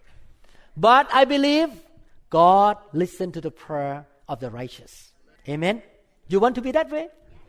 [0.77, 1.71] But I believe
[2.31, 5.13] God listened to the prayer of the righteous.
[5.49, 5.83] Amen.
[6.29, 7.09] You want to be that way?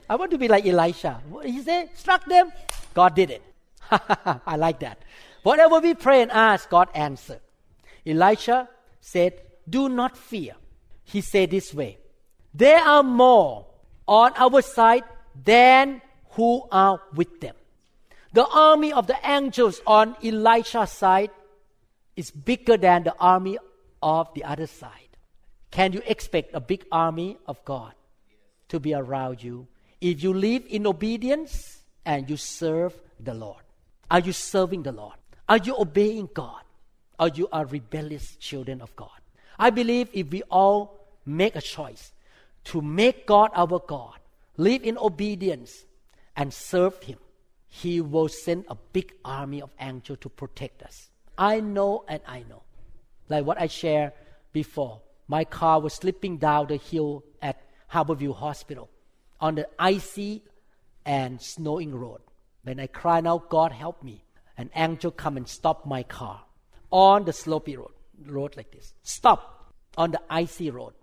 [0.10, 1.22] I want to be like Elisha.
[1.44, 2.52] He said, struck them.
[2.94, 3.44] God did it.
[3.92, 5.00] I like that.
[5.44, 7.42] Whatever we pray and ask, God answered.
[8.06, 10.54] Elisha said, Do not fear.
[11.04, 11.98] He said this way
[12.54, 13.66] There are more
[14.08, 15.04] on our side
[15.44, 16.02] than
[16.32, 17.56] who are with them.
[18.34, 21.32] The army of the angels on Elisha's side
[22.16, 23.58] is bigger than the army
[24.02, 24.92] of the other side.
[25.72, 27.94] Can you expect a big army of God
[28.70, 29.68] to be around you
[30.02, 33.64] if you live in obedience and you serve the Lord?
[34.10, 35.16] Are you serving the Lord?
[35.48, 36.62] Are you obeying God?
[37.20, 39.10] Or you are rebellious children of God?
[39.58, 42.14] I believe if we all make a choice
[42.66, 44.16] to make God our God,
[44.58, 45.86] live in obedience,
[46.40, 47.20] and serve Him,
[47.68, 51.10] He will send a big army of angels to protect us.
[51.38, 52.64] I know and I know.
[53.28, 54.14] Like what I shared
[54.54, 57.62] before, my car was slipping down the hill at
[57.92, 58.90] Harborview Hospital
[59.40, 60.44] on the icy
[61.06, 62.22] and snowing road.
[62.64, 64.24] When I cried out, God help me,
[64.58, 66.42] an angel come and stop my car
[66.90, 67.92] on the slopey road,
[68.26, 68.94] road like this.
[69.04, 70.94] Stop on the icy road.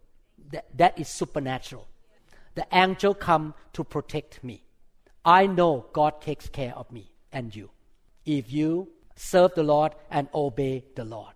[0.53, 1.87] That, that is supernatural.
[2.55, 4.66] The angel come to protect me.
[5.27, 7.71] I know God takes care of me and you.
[8.25, 11.33] If you serve the Lord and obey the Lord.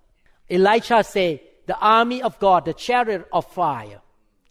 [0.48, 4.00] Elisha say, the army of God, the chariot of fire,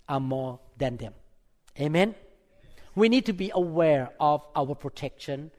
[0.10, 1.14] are more than them.
[1.80, 2.16] Amen.
[2.96, 5.52] We need to be aware of our protection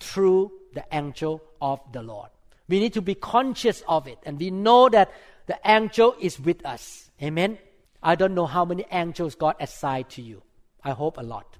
[0.00, 2.30] through the angel of the Lord.
[2.68, 5.12] We need to be conscious of it and we know that
[5.46, 7.10] the angel is with us.
[7.22, 7.58] Amen.
[8.02, 10.42] I don't know how many angels God assigned to you.
[10.82, 11.57] I hope a lot.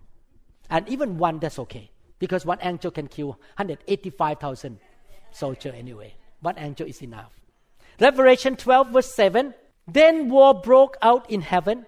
[0.70, 1.90] And even one, that's okay.
[2.18, 4.78] Because one angel can kill 185,000
[5.30, 6.14] soldiers anyway.
[6.40, 7.32] One angel is enough.
[8.00, 9.54] Revelation 12, verse 7
[9.86, 11.86] Then war broke out in heaven.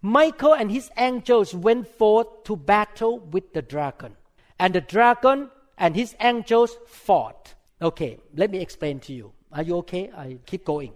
[0.00, 4.16] Michael and his angels went forth to battle with the dragon.
[4.58, 7.54] And the dragon and his angels fought.
[7.80, 9.32] Okay, let me explain to you.
[9.52, 10.10] Are you okay?
[10.16, 10.92] I keep going.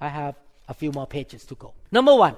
[0.00, 0.36] I have
[0.68, 1.74] a few more pages to go.
[1.90, 2.36] Number one,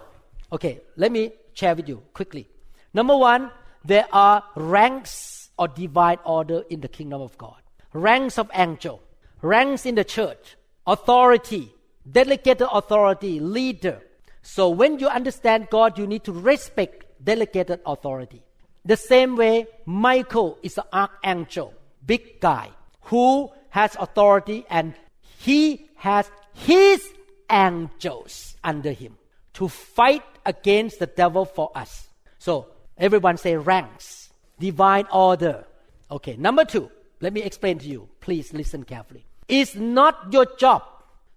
[0.50, 2.48] okay, let me share with you quickly.
[2.94, 3.50] Number one,
[3.84, 7.60] there are ranks or divine order in the kingdom of God.
[7.92, 9.02] Ranks of angel,
[9.42, 10.56] ranks in the church,
[10.86, 11.72] authority,
[12.10, 14.00] delegated authority, leader.
[14.42, 18.42] So when you understand God, you need to respect delegated authority.
[18.84, 21.74] The same way, Michael is an archangel,
[22.04, 22.70] big guy,
[23.02, 24.94] who has authority and
[25.38, 27.08] he has his
[27.48, 29.16] angels under him
[29.54, 32.08] to fight against the devil for us.
[32.38, 32.66] So
[32.96, 35.64] everyone say ranks, divine order.
[36.10, 36.90] Okay, number two,
[37.20, 38.08] let me explain to you.
[38.20, 39.24] Please listen carefully.
[39.48, 40.82] It's not your job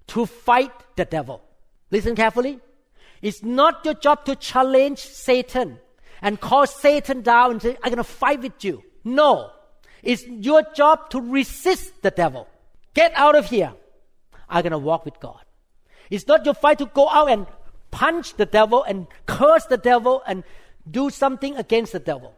[0.08, 1.42] to fight the devil.
[1.92, 2.60] Listen carefully.
[3.22, 5.80] It's not your job to challenge Satan
[6.22, 8.84] and call Satan down and say, I'm going to fight with you.
[9.04, 9.52] No.
[10.04, 12.48] It's your job to resist the devil.
[12.94, 13.74] Get out of here.
[14.50, 15.42] I'm going to walk with God.
[16.10, 17.48] It's not your fight to go out and
[17.92, 20.44] punch the devil and curse the devil and
[20.90, 22.34] do something against the devil.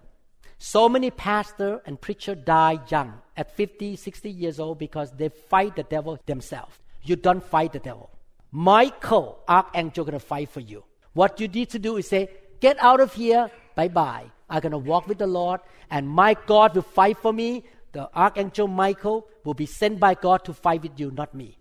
[0.58, 5.76] So many pastors and preachers die young at 50, 60 years old because they fight
[5.76, 6.76] the devil themselves.
[7.04, 8.10] You don't fight the devil.
[8.52, 10.84] Michael, archangel, gonna fight for you.
[11.14, 12.30] What you need to do is say,
[12.60, 14.32] get out of here, bye bye.
[14.50, 15.60] I'm gonna walk with the Lord,
[15.92, 17.66] and my God will fight for me.
[17.92, 21.58] The archangel Michael will be sent by God to fight with you, not me.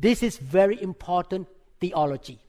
[0.00, 1.46] This is very important
[1.80, 2.40] theology.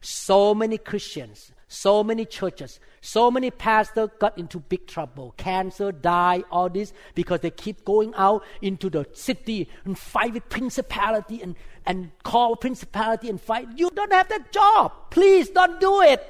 [0.00, 5.32] So many Christians, so many churches, so many pastors got into big trouble.
[5.38, 10.46] Cancer, die, all this because they keep going out into the city and fight with
[10.50, 11.56] principality and,
[11.86, 13.68] and call principality and fight.
[13.74, 14.92] You don't have that job.
[15.10, 16.22] Please don't do it.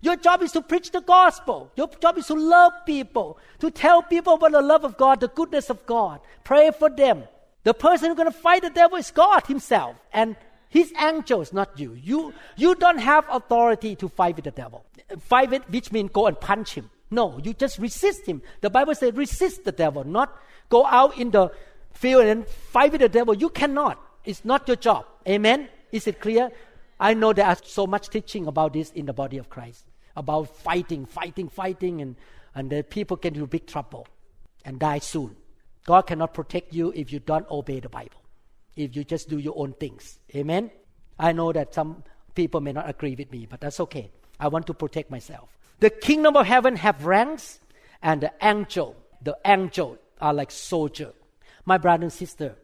[0.00, 1.70] Your job is to preach the gospel.
[1.76, 5.28] Your job is to love people, to tell people about the love of God, the
[5.28, 6.20] goodness of God.
[6.42, 7.22] Pray for them.
[7.62, 10.36] The person who's going to fight the devil is God Himself and
[10.74, 11.94] His angels, not you.
[11.94, 14.84] You, you don't have authority to fight with the devil.
[15.20, 16.90] Fight with, which means go and punch him.
[17.12, 18.42] No, you just resist him.
[18.60, 20.36] The Bible says resist the devil, not
[20.68, 21.52] go out in the
[21.92, 23.36] field and fight with the devil.
[23.36, 24.00] You cannot.
[24.24, 25.06] It's not your job.
[25.28, 25.68] Amen?
[25.92, 26.50] Is it clear?
[26.98, 29.84] I know there are so much teaching about this in the body of Christ
[30.16, 32.16] about fighting, fighting, fighting, and,
[32.52, 34.08] and the people get into big trouble
[34.64, 35.36] and die soon.
[35.86, 38.13] God cannot protect you if you don't obey the Bible,
[38.76, 40.18] if you just do your own things.
[40.34, 40.70] Amen?
[41.18, 42.02] I know that some
[42.34, 44.10] people may not agree with me, but that's okay.
[44.40, 45.48] I want to protect myself.
[45.80, 47.60] The kingdom of heaven have ranks,
[48.02, 51.12] and the angel, the angel are like soldier.
[51.64, 52.56] My brother and sister,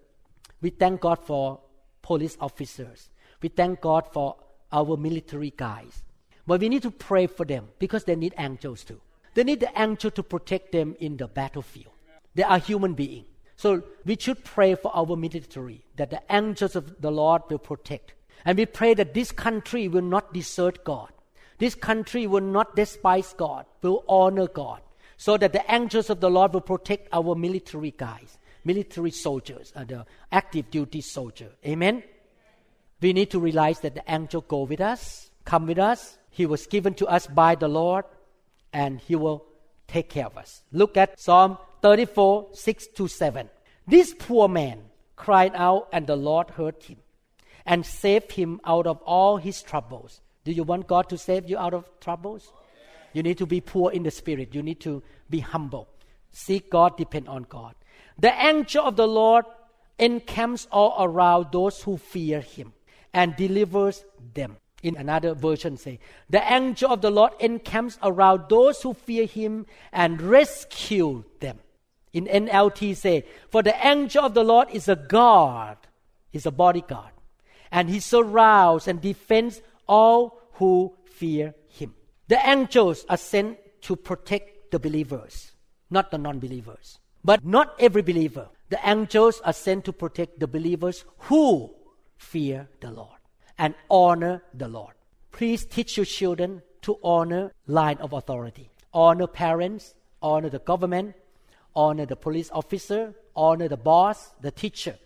[0.61, 1.61] we thank God for
[2.03, 3.09] police officers.
[3.41, 4.37] We thank God for
[4.73, 6.03] our military guys.
[6.47, 9.01] But we need to pray for them because they need angels too.
[9.35, 11.93] They need the angel to protect them in the battlefield.
[12.35, 13.27] They are human beings.
[13.61, 18.15] So we should pray for our military that the angels of the Lord will protect.
[18.47, 21.13] And we pray that this country will not desert God.
[21.59, 24.81] This country will not despise God, will honor God.
[25.19, 29.89] So that the angels of the Lord will protect our military guys, military soldiers, and
[29.89, 31.51] the active duty soldier.
[31.67, 32.03] Amen?
[33.03, 36.17] We need to realize that the angel go with us, come with us.
[36.31, 38.07] He was given to us by the Lord,
[38.73, 39.45] and he will
[39.87, 40.63] take care of us.
[40.73, 43.49] Look at Psalm 34, 6 to 7.
[43.87, 44.83] This poor man
[45.17, 46.99] cried out, and the Lord heard him
[47.67, 50.21] and saved him out of all his troubles.
[50.45, 52.53] Do you want God to save you out of troubles?
[53.13, 54.55] You need to be poor in the spirit.
[54.55, 55.89] You need to be humble.
[56.31, 57.75] Seek God, depend on God.
[58.19, 59.45] The angel of the Lord
[59.99, 62.73] encamps all around those who fear him
[63.13, 64.05] and delivers
[64.35, 64.57] them.
[64.83, 65.99] In another version say,
[66.31, 71.59] the angel of the Lord encamps around those who fear him and rescue them.
[72.13, 75.79] In NLT say, for the angel of the Lord is a guard,
[76.33, 77.13] is a bodyguard,
[77.71, 81.95] and he surrounds and defends all who fear him.
[82.29, 85.53] The angels are sent to protect the believers,
[85.89, 86.99] not the non-believers.
[87.23, 88.49] But not every believer.
[88.71, 91.75] The angels are sent to protect the believers who
[92.17, 93.19] fear the Lord
[93.59, 94.95] and honor the Lord.
[95.33, 98.71] Please teach your children to honor line of authority.
[98.95, 101.15] Honor parents, honor the government,
[101.75, 104.97] honor the police officer, honor the boss, the teacher.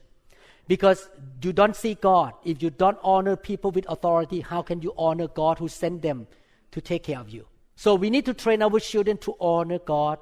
[0.66, 1.08] Because
[1.42, 2.32] you don't see God.
[2.44, 6.26] If you don't honor people with authority, how can you honor God who sent them
[6.70, 7.46] to take care of you?
[7.76, 10.18] So we need to train our children to honor God,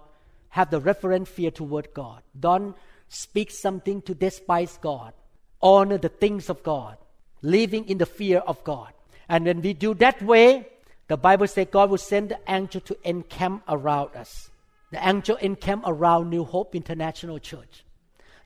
[0.48, 2.22] have the reverent fear toward God.
[2.38, 2.74] Don't
[3.08, 5.12] speak something to despise God.
[5.60, 6.96] Honor the things of God,
[7.42, 8.92] living in the fear of God.
[9.28, 10.66] And when we do that way,
[11.08, 14.50] the Bible says God will send the angel to encamp around us.
[14.92, 17.84] The angel encamp around New Hope International Church.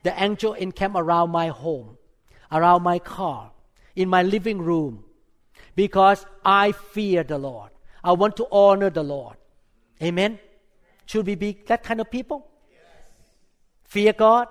[0.03, 1.97] The angel encamp around my home,
[2.51, 3.51] around my car,
[3.95, 5.03] in my living room,
[5.75, 7.71] because I fear the Lord.
[8.01, 9.35] I want to honor the Lord.
[10.01, 10.39] Amen.
[11.05, 12.47] Should we be that kind of people?
[13.83, 14.47] Fear God.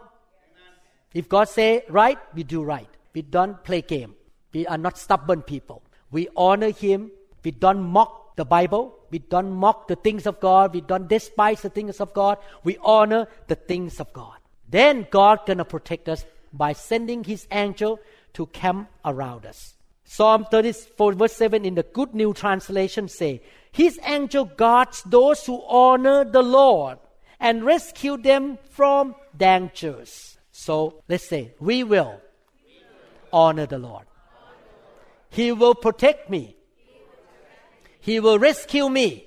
[1.15, 2.89] If God say right, we do right.
[3.15, 4.15] We don't play game.
[4.53, 5.83] We are not stubborn people.
[6.11, 7.11] We honor Him.
[7.43, 8.96] We don't mock the Bible.
[9.11, 10.75] We don't mock the things of God.
[10.75, 12.39] We don't despise the things of God.
[12.65, 14.37] We honor the things of God.
[14.69, 18.01] Then God gonna protect us by sending His angel
[18.35, 19.75] to camp around us.
[20.05, 23.43] Psalm 34 verse 7 in the Good New Translation say,
[23.73, 26.99] His angel guards those who honor the Lord
[27.41, 30.39] and rescue them from dangers.
[30.53, 32.21] So let's say, we will
[33.33, 34.07] honor the Lord.
[35.29, 36.56] He will protect me.
[38.07, 39.25] He will rescue me.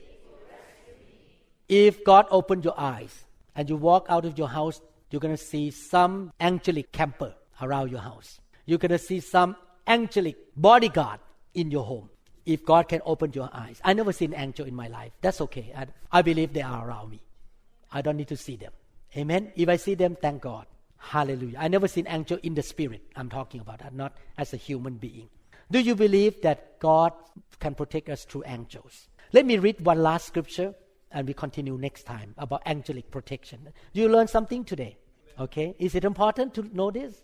[1.67, 4.79] If God opened your eyes and you walk out of your house,
[5.11, 8.39] you're going to see some angelic camper around your house.
[8.65, 11.19] You're going to see some angelic bodyguard
[11.53, 12.09] in your home.
[12.45, 13.81] If God can open your eyes.
[13.83, 15.11] I never seen angel in my life.
[15.19, 15.73] That's okay.
[15.75, 17.19] I, I believe they are around me.
[17.91, 18.71] I don't need to see them.
[19.17, 19.51] Amen.
[19.57, 20.67] If I see them, thank God.
[20.95, 21.57] Hallelujah.
[21.59, 23.01] I never seen angel in the spirit.
[23.13, 25.27] I'm talking about that, not as a human being.
[25.71, 27.13] Do you believe that God
[27.59, 29.07] can protect us through angels?
[29.33, 30.73] Let me read one last scripture
[31.11, 33.69] and we continue next time about angelic protection.
[33.93, 34.97] Do you learn something today?
[35.39, 35.75] Okay.
[35.79, 37.23] Is it important to know this?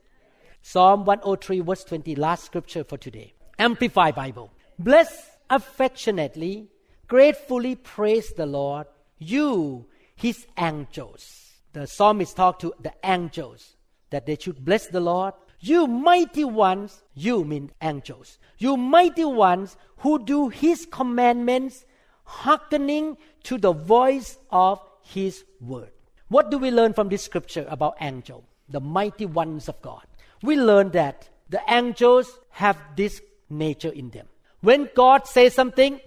[0.61, 3.33] Psalm 103 verse 20, last scripture for today.
[3.59, 4.51] Amplify Bible.
[4.79, 6.67] Bless affectionately,
[7.07, 8.87] gratefully praise the Lord,
[9.17, 9.85] you,
[10.15, 11.53] his angels.
[11.73, 13.75] The psalmist talked to the angels
[14.09, 15.33] that they should bless the Lord.
[15.65, 21.85] You mighty ones, you mean angels, you mighty ones who do his commandments,
[22.23, 25.89] hearkening to the voice of his word.
[26.27, 30.05] What do we learn from this scripture about angel, the mighty ones of God?
[30.43, 34.27] We learn that the angels have this nature in them.
[34.61, 35.99] When God says something,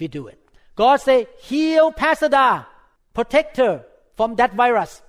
[0.00, 0.40] we do it.
[0.74, 2.64] God say, heal Pastor Da,
[3.14, 3.84] protect her
[4.16, 5.00] from that virus.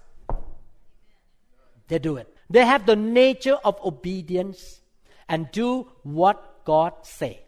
[1.87, 2.31] They do it.
[2.49, 4.81] They have the nature of obedience
[5.27, 7.41] and do what God say.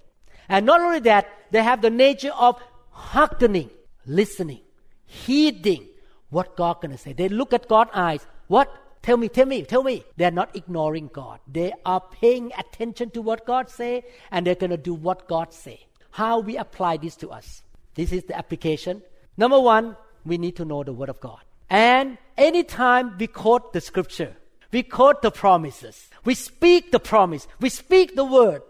[0.48, 3.70] And not only that, they have the nature of hearkening,
[4.06, 4.62] listening,
[5.06, 5.88] heeding
[6.30, 7.14] what God gonna say.
[7.14, 8.26] They look at God's eyes.
[8.48, 8.70] What?
[9.02, 10.04] Tell me, tell me, tell me.
[10.18, 11.40] They're not ignoring God.
[11.48, 15.88] They are paying attention to what God say, and they're gonna do what God say.
[16.12, 17.64] How we apply this to us?
[17.96, 19.02] This is the application.
[19.38, 19.96] Number one,
[20.26, 21.40] we need to know the Word of God.
[21.70, 24.36] And anytime we quote the Scripture,
[24.72, 26.10] we quote the promises.
[26.24, 27.48] We speak the promise.
[27.60, 28.62] We speak the Word.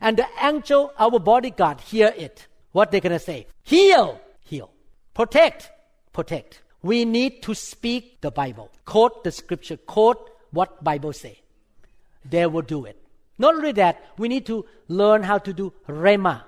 [0.00, 2.46] And the angel, our bodyguard, hear it.
[2.72, 3.46] What they're gonna say?
[3.64, 4.70] Heal, heal.
[5.14, 5.70] Protect,
[6.12, 6.62] protect.
[6.82, 8.70] We need to speak the Bible.
[8.84, 9.78] Quote the Scripture.
[9.78, 11.40] Quote what Bible say.
[12.28, 13.00] They will do it.
[13.38, 16.42] Not only that, we need to learn how to do rhema.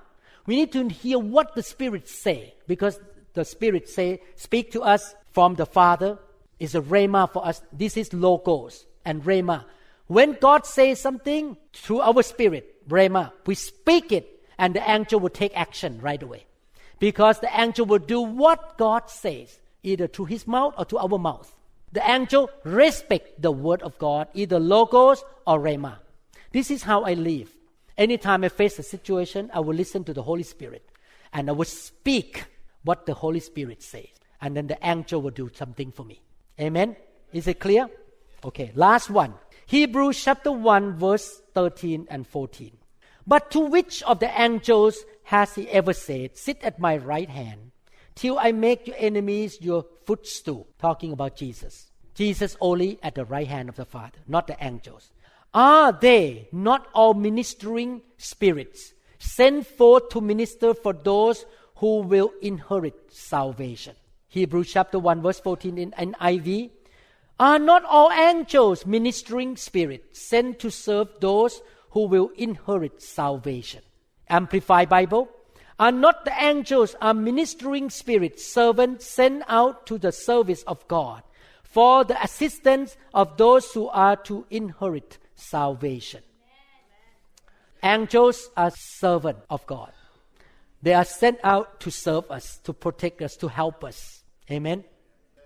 [0.45, 3.01] We need to hear what the Spirit say because
[3.33, 6.19] the Spirit say speak to us from the Father
[6.59, 7.63] is a rhema for us.
[7.73, 9.65] This is logos and rhema.
[10.07, 15.29] When God says something through our spirit, rhema, we speak it, and the angel will
[15.31, 16.47] take action right away,
[16.99, 21.19] because the angel will do what God says, either through his mouth or to our
[21.19, 21.55] mouth.
[21.93, 25.99] The angel respect the word of God, either logos or rhema.
[26.53, 27.51] This is how I live.
[27.97, 30.89] Anytime I face a situation, I will listen to the Holy Spirit
[31.33, 32.45] and I will speak
[32.85, 34.07] what the Holy Spirit says.
[34.41, 36.21] And then the angel will do something for me.
[36.61, 36.97] Amen?
[37.33, 37.89] Is it clear?
[38.45, 39.35] Okay, last one.
[39.67, 42.73] Hebrews chapter 1, verse 13 and 14.
[43.27, 47.73] But to which of the angels has he ever said, Sit at my right hand,
[48.15, 50.67] till I make your enemies your footstool?
[50.79, 51.91] Talking about Jesus.
[52.15, 55.13] Jesus only at the right hand of the Father, not the angels.
[55.53, 61.45] Are they not all ministering spirits sent forth to minister for those
[61.77, 63.95] who will inherit salvation?
[64.29, 66.71] Hebrews chapter 1 verse 14 in NIV.
[67.41, 71.61] Are not all angels ministering spirits sent to serve those
[71.91, 73.83] who will inherit salvation?
[74.29, 75.29] Amplified Bible.
[75.79, 81.23] Are not the angels are ministering spirits, servants sent out to the service of God
[81.63, 86.23] for the assistance of those who are to inherit salvation.
[87.83, 89.93] Angels are servants of God.
[90.83, 94.25] They are sent out to serve us, to protect us, to help us.
[94.51, 94.83] Amen.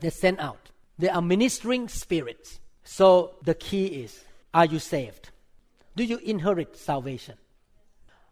[0.00, 0.71] They're sent out.
[0.98, 2.60] They are ministering spirits.
[2.84, 4.24] So the key is
[4.54, 5.30] are you saved?
[5.96, 7.36] Do you inherit salvation?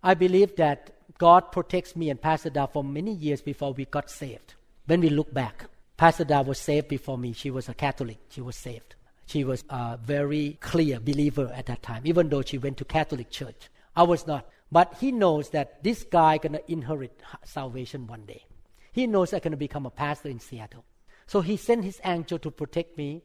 [0.03, 4.11] I believe that God protects me and Pastor Da for many years before we got
[4.11, 4.55] saved.
[4.87, 7.33] When we look back, Pastor Da was saved before me.
[7.33, 8.19] She was a Catholic.
[8.31, 8.95] She was saved.
[9.27, 13.31] She was a very clear believer at that time, even though she went to Catholic
[13.31, 13.69] church.
[13.95, 14.49] I was not.
[14.73, 18.45] But he knows that this guy gonna inherit salvation one day.
[18.93, 20.85] He knows I'm gonna become a pastor in Seattle.
[21.31, 23.22] So he sent his angel to protect me.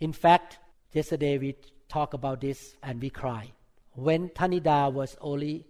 [0.00, 0.58] In fact,
[0.92, 1.56] yesterday we
[1.88, 3.52] talked about this and we cried.
[3.92, 5.64] When Tanida was only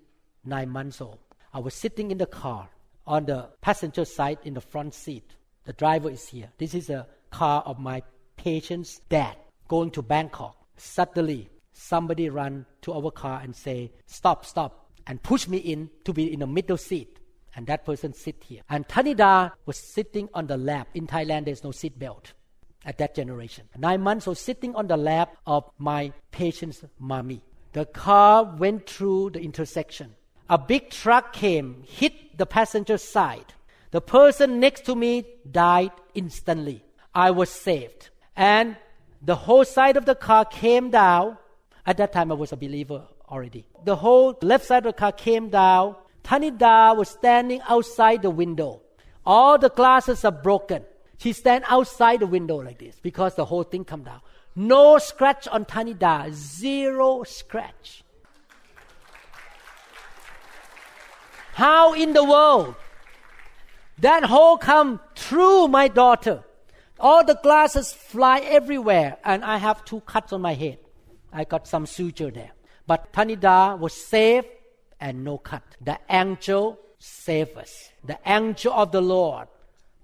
[0.44, 1.20] nine months old,
[1.54, 2.68] I was sitting in the car
[3.06, 5.36] on the passenger side in the front seat.
[5.66, 6.50] The driver is here.
[6.58, 8.02] This is a car of my
[8.36, 9.36] patient's dad
[9.68, 10.56] going to Bangkok.
[10.76, 16.12] Suddenly, somebody ran to our car and say, "Stop, stop!" and push me in to
[16.12, 17.17] be in the middle seat.
[17.56, 18.62] And that person sit here.
[18.68, 20.88] And Tanida was sitting on the lap.
[20.94, 22.32] In Thailand, there's no seat belt
[22.84, 23.68] at that generation.
[23.76, 27.42] Nine months old, sitting on the lap of my patient's mommy.
[27.72, 30.14] The car went through the intersection.
[30.48, 33.52] A big truck came, hit the passenger side.
[33.90, 36.84] The person next to me died instantly.
[37.14, 38.10] I was saved.
[38.36, 38.76] And
[39.20, 41.36] the whole side of the car came down.
[41.84, 43.66] At that time, I was a believer already.
[43.84, 45.96] The whole left side of the car came down.
[46.22, 48.82] Tanida was standing outside the window.
[49.24, 50.84] All the glasses are broken.
[51.18, 54.20] She stand outside the window like this because the whole thing come down.
[54.54, 56.32] No scratch on Tanida.
[56.32, 58.04] Zero scratch.
[61.54, 62.74] How in the world?
[63.98, 66.44] That hole come through my daughter.
[67.00, 70.78] All the glasses fly everywhere, and I have two cuts on my head.
[71.32, 72.52] I got some suture there.
[72.86, 74.44] But Tanida was safe
[75.00, 75.62] and no cut.
[75.80, 77.90] The angel saved us.
[78.04, 79.48] The angel of the Lord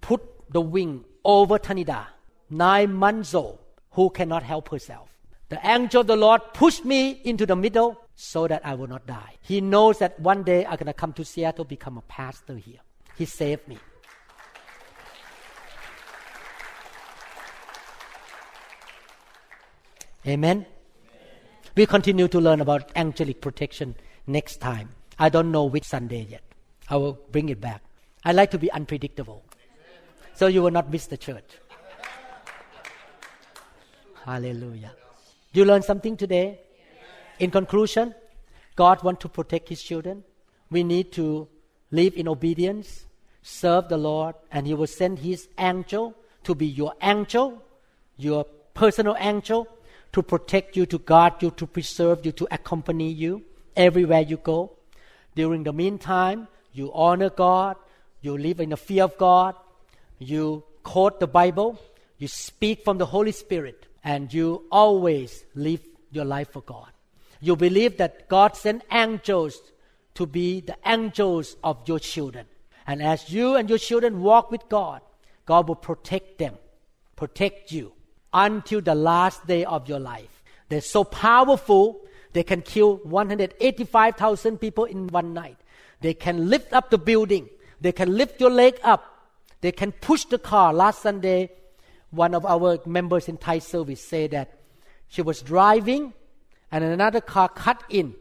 [0.00, 0.22] put
[0.52, 2.06] the wing over Tanida,
[2.50, 3.58] nine months old,
[3.92, 5.08] who cannot help herself.
[5.48, 9.06] The angel of the Lord pushed me into the middle so that I will not
[9.06, 9.34] die.
[9.40, 12.78] He knows that one day I'm going to come to Seattle, become a pastor here.
[13.16, 13.78] He saved me.
[20.26, 20.64] Amen.
[21.76, 23.96] We continue to learn about angelic protection
[24.26, 24.90] next time.
[25.18, 26.42] I don't know which Sunday yet.
[26.88, 27.82] I will bring it back.
[28.24, 29.44] I like to be unpredictable.
[30.34, 31.44] So you will not miss the church.
[34.24, 34.92] Hallelujah.
[35.52, 36.60] You learn something today?
[37.38, 38.14] In conclusion,
[38.74, 40.24] God wants to protect His children.
[40.70, 41.46] We need to
[41.90, 43.06] live in obedience,
[43.42, 46.14] serve the Lord, and He will send His angel
[46.44, 47.62] to be your angel,
[48.16, 49.68] your personal angel,
[50.12, 53.44] to protect you, to guard you, to preserve you, to accompany you
[53.76, 54.72] everywhere you go.
[55.34, 57.76] During the meantime, you honor God,
[58.20, 59.54] you live in the fear of God,
[60.18, 61.78] you quote the Bible,
[62.18, 66.88] you speak from the Holy Spirit, and you always live your life for God.
[67.40, 69.60] You believe that God sent angels
[70.14, 72.46] to be the angels of your children.
[72.86, 75.00] And as you and your children walk with God,
[75.46, 76.54] God will protect them,
[77.16, 77.92] protect you
[78.32, 80.42] until the last day of your life.
[80.68, 82.00] They're so powerful,
[82.34, 85.56] they can kill 185,000 people in one night.
[86.00, 87.48] They can lift up the building.
[87.80, 89.30] They can lift your leg up.
[89.60, 90.74] They can push the car.
[90.74, 91.52] Last Sunday,
[92.10, 94.58] one of our members in Thai service said that
[95.06, 96.12] she was driving
[96.72, 98.14] and another car cut in,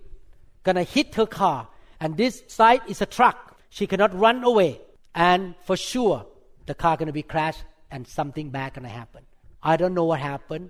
[0.61, 1.67] gonna hit her car.
[1.99, 3.57] And this side is a truck.
[3.69, 4.79] She cannot run away.
[5.15, 6.27] And for sure,
[6.67, 9.23] the car gonna be crashed and something bad gonna happen.
[9.63, 10.69] I don't know what happened.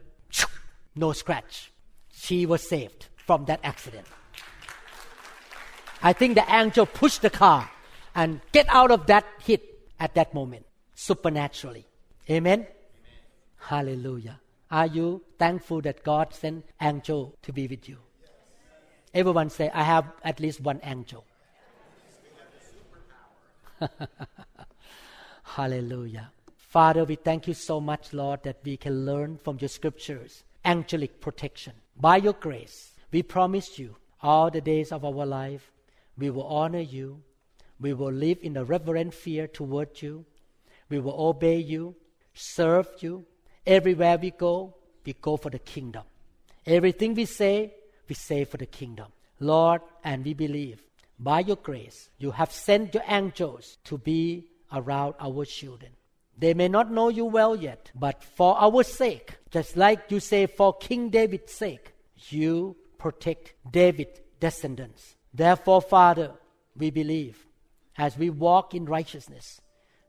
[0.96, 1.74] No scratch.
[2.14, 4.08] She was saved from that accident.
[6.02, 7.70] I think the angel pushed the car
[8.14, 9.64] and get out of that hit
[10.00, 10.66] at that moment
[10.96, 11.86] supernaturally.
[12.30, 12.60] Amen.
[12.60, 12.68] Amen.
[13.58, 14.40] Hallelujah.
[14.70, 17.98] Are you thankful that God sent angel to be with you?
[19.14, 21.24] Everyone say, I have at least one angel.
[25.44, 26.32] Hallelujah.
[26.58, 31.22] Father, we thank you so much, Lord, that we can learn from your scriptures angelic
[31.22, 31.74] protection.
[31.96, 35.72] By your grace, we promise you all the days of our life,
[36.18, 37.22] we will honor you.
[37.80, 40.26] We will live in a reverent fear toward you.
[40.90, 41.96] We will obey you,
[42.34, 43.26] serve you,
[43.66, 46.04] Everywhere we go, we go for the kingdom.
[46.66, 47.74] Everything we say,
[48.10, 49.08] we say for the kingdom.
[49.40, 50.84] Lord, and we believe
[51.18, 55.92] by your grace, you have sent your angels to be around our children.
[56.38, 60.48] They may not know you well yet, but for our sake, just like you say
[60.48, 61.94] for King David's sake,
[62.30, 65.18] you protect David's descendants.
[65.34, 66.32] Therefore, Father,
[66.78, 67.46] we believe
[67.98, 69.60] as we walk in righteousness,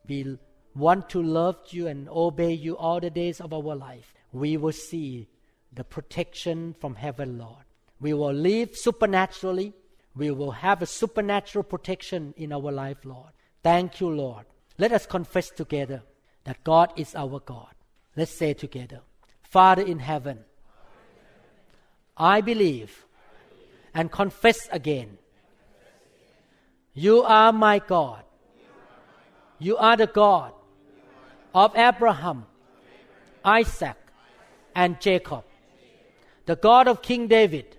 [0.09, 0.39] we
[0.77, 4.15] want to love you and obey you all the days of our life.
[4.33, 5.27] We will see
[5.73, 7.65] the protection from heaven, Lord.
[8.01, 9.73] We will live supernaturally.
[10.15, 13.33] We will have a supernatural protection in our life, Lord.
[13.65, 14.47] Thank you, Lord.
[14.79, 16.03] Let us confess together
[16.45, 17.75] that God is our God.
[18.17, 19.01] Let's say together
[19.43, 20.45] Father in heaven,
[22.17, 23.05] I believe
[23.93, 25.19] and confess again.
[26.95, 28.23] You are my God.
[29.59, 30.53] You are the God
[31.55, 32.47] of Abraham,
[33.45, 33.97] Isaac,
[34.75, 35.45] and Jacob,
[36.47, 37.77] the God of King David,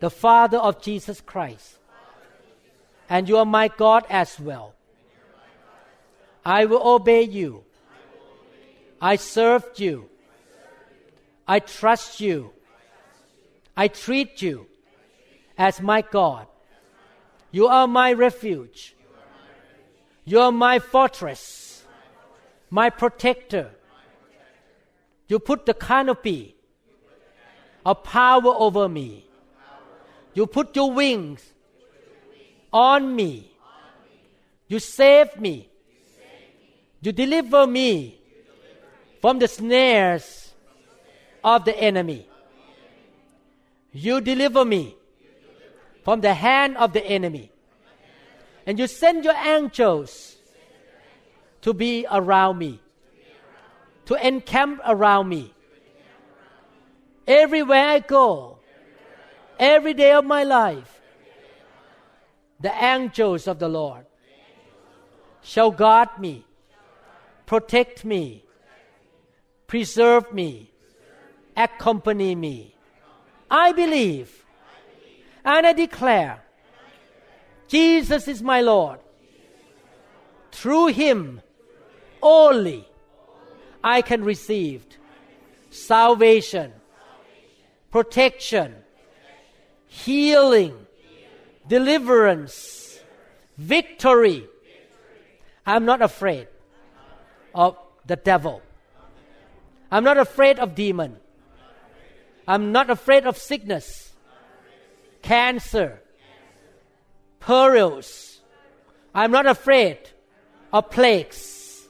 [0.00, 1.78] the Father of Jesus Christ.
[3.08, 4.74] And you are my God as well.
[6.44, 7.64] I will obey you.
[9.00, 10.08] I serve you.
[11.46, 12.52] I trust you.
[13.76, 14.66] I treat you
[15.56, 16.46] as my God.
[17.50, 18.94] You are my refuge.
[20.24, 21.84] You are my fortress,
[22.70, 23.70] my protector.
[25.28, 26.56] You put the canopy
[27.84, 29.26] of power over me.
[30.34, 31.42] You put your wings
[32.72, 33.52] on me.
[34.68, 35.68] You save me.
[37.00, 38.20] You deliver me
[39.20, 40.54] from the snares
[41.42, 42.28] of the enemy.
[43.92, 44.96] You deliver me
[46.02, 47.50] from the hand of the enemy.
[48.66, 50.36] And you send your angels
[51.62, 52.80] to be around me,
[54.06, 55.52] to encamp around me.
[57.26, 58.58] Everywhere I go,
[59.58, 61.00] every day of my life,
[62.60, 64.06] the angels of the Lord
[65.42, 66.44] shall guard me,
[67.46, 68.44] protect me,
[69.66, 70.70] preserve me,
[71.56, 72.71] accompany me.
[73.52, 74.46] I believe
[75.44, 76.42] and I declare
[77.68, 78.98] Jesus is my Lord.
[80.52, 81.42] Through Him
[82.22, 82.88] only
[83.84, 84.86] I can receive
[85.70, 86.72] salvation,
[87.90, 88.74] protection,
[89.86, 90.74] healing,
[91.68, 93.00] deliverance,
[93.58, 94.48] victory.
[95.66, 96.48] I'm not afraid
[97.54, 97.76] of
[98.06, 98.62] the devil.
[99.90, 101.18] I'm not afraid of demon.
[102.46, 104.12] I'm not afraid of sickness,
[105.22, 106.02] cancer,
[107.40, 108.40] perils.
[109.14, 109.98] I'm not afraid
[110.72, 111.86] of plagues,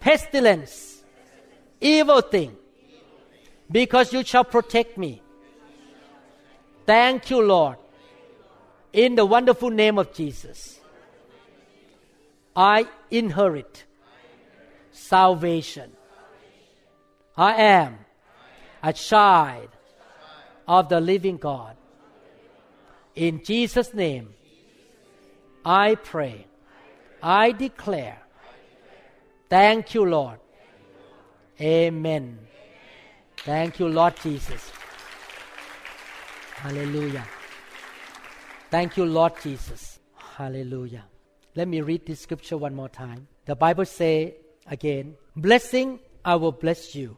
[0.00, 1.02] pestilence,
[1.80, 2.56] evil thing,
[3.70, 5.22] because you shall protect me.
[6.86, 7.76] Thank you, Lord.
[8.92, 10.80] In the wonderful name of Jesus,
[12.56, 13.84] I inherit
[14.90, 15.92] salvation.
[17.36, 17.98] I am
[18.82, 19.68] a child
[20.68, 21.76] of the living God.
[23.14, 24.34] In Jesus' name,
[25.64, 26.46] I pray.
[27.22, 28.20] I declare.
[29.48, 30.38] Thank you, Lord.
[31.60, 32.38] Amen.
[33.38, 34.70] Thank you, Lord Jesus.
[36.54, 37.26] Hallelujah.
[38.70, 39.98] Thank you, Lord Jesus.
[40.14, 41.04] Hallelujah.
[41.54, 43.26] Let me read this scripture one more time.
[43.46, 47.16] The Bible say again, blessing I will bless you,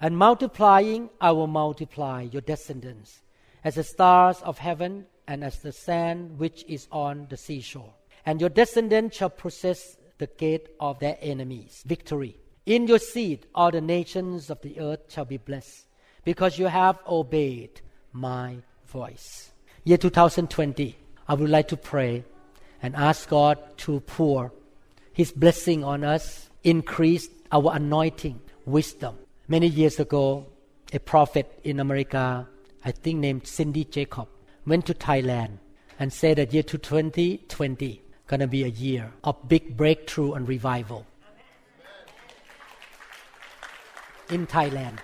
[0.00, 3.20] and multiplying I will multiply your descendants
[3.64, 7.94] as the stars of heaven and as the sand which is on the seashore.
[8.24, 11.82] And your descendants shall possess the gate of their enemies.
[11.86, 12.36] Victory.
[12.66, 15.86] In your seed all the nations of the earth shall be blessed,
[16.24, 17.80] because you have obeyed
[18.12, 19.50] my voice.
[19.84, 20.96] Year 2020,
[21.28, 22.24] I would like to pray
[22.82, 24.52] and ask God to pour
[25.12, 29.16] His blessing on us, increase our anointing, wisdom.
[29.50, 30.44] Many years ago,
[30.92, 32.46] a prophet in America,
[32.84, 34.28] I think named Cindy Jacob,
[34.66, 35.56] went to Thailand
[35.98, 41.06] and said that year 2020 is gonna be a year of big breakthrough and revival
[44.28, 44.98] in Thailand.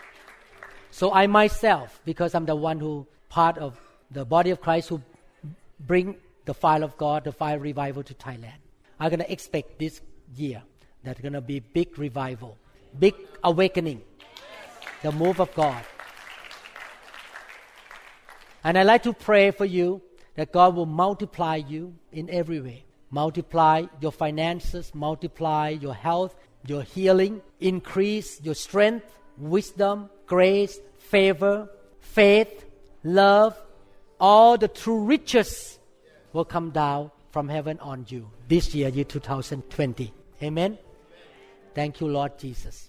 [0.90, 3.80] So I myself, because I'm the one who part of
[4.10, 5.00] the body of Christ who
[5.80, 8.60] bring the fire of God, the fire revival to Thailand.
[9.00, 10.02] I'm gonna expect this
[10.36, 10.62] year
[11.02, 12.58] that gonna be big revival,
[12.98, 14.02] big awakening,
[15.04, 15.84] the move of God.
[18.64, 20.00] And I like to pray for you
[20.34, 22.84] that God will multiply you in every way.
[23.10, 26.34] Multiply your finances, multiply your health,
[26.66, 29.04] your healing, increase your strength,
[29.36, 31.68] wisdom, grace, favor,
[32.00, 32.64] faith,
[33.04, 33.60] love.
[34.18, 35.78] All the true riches
[36.32, 40.14] will come down from heaven on you this year, year 2020.
[40.42, 40.78] Amen.
[41.74, 42.88] Thank you, Lord Jesus.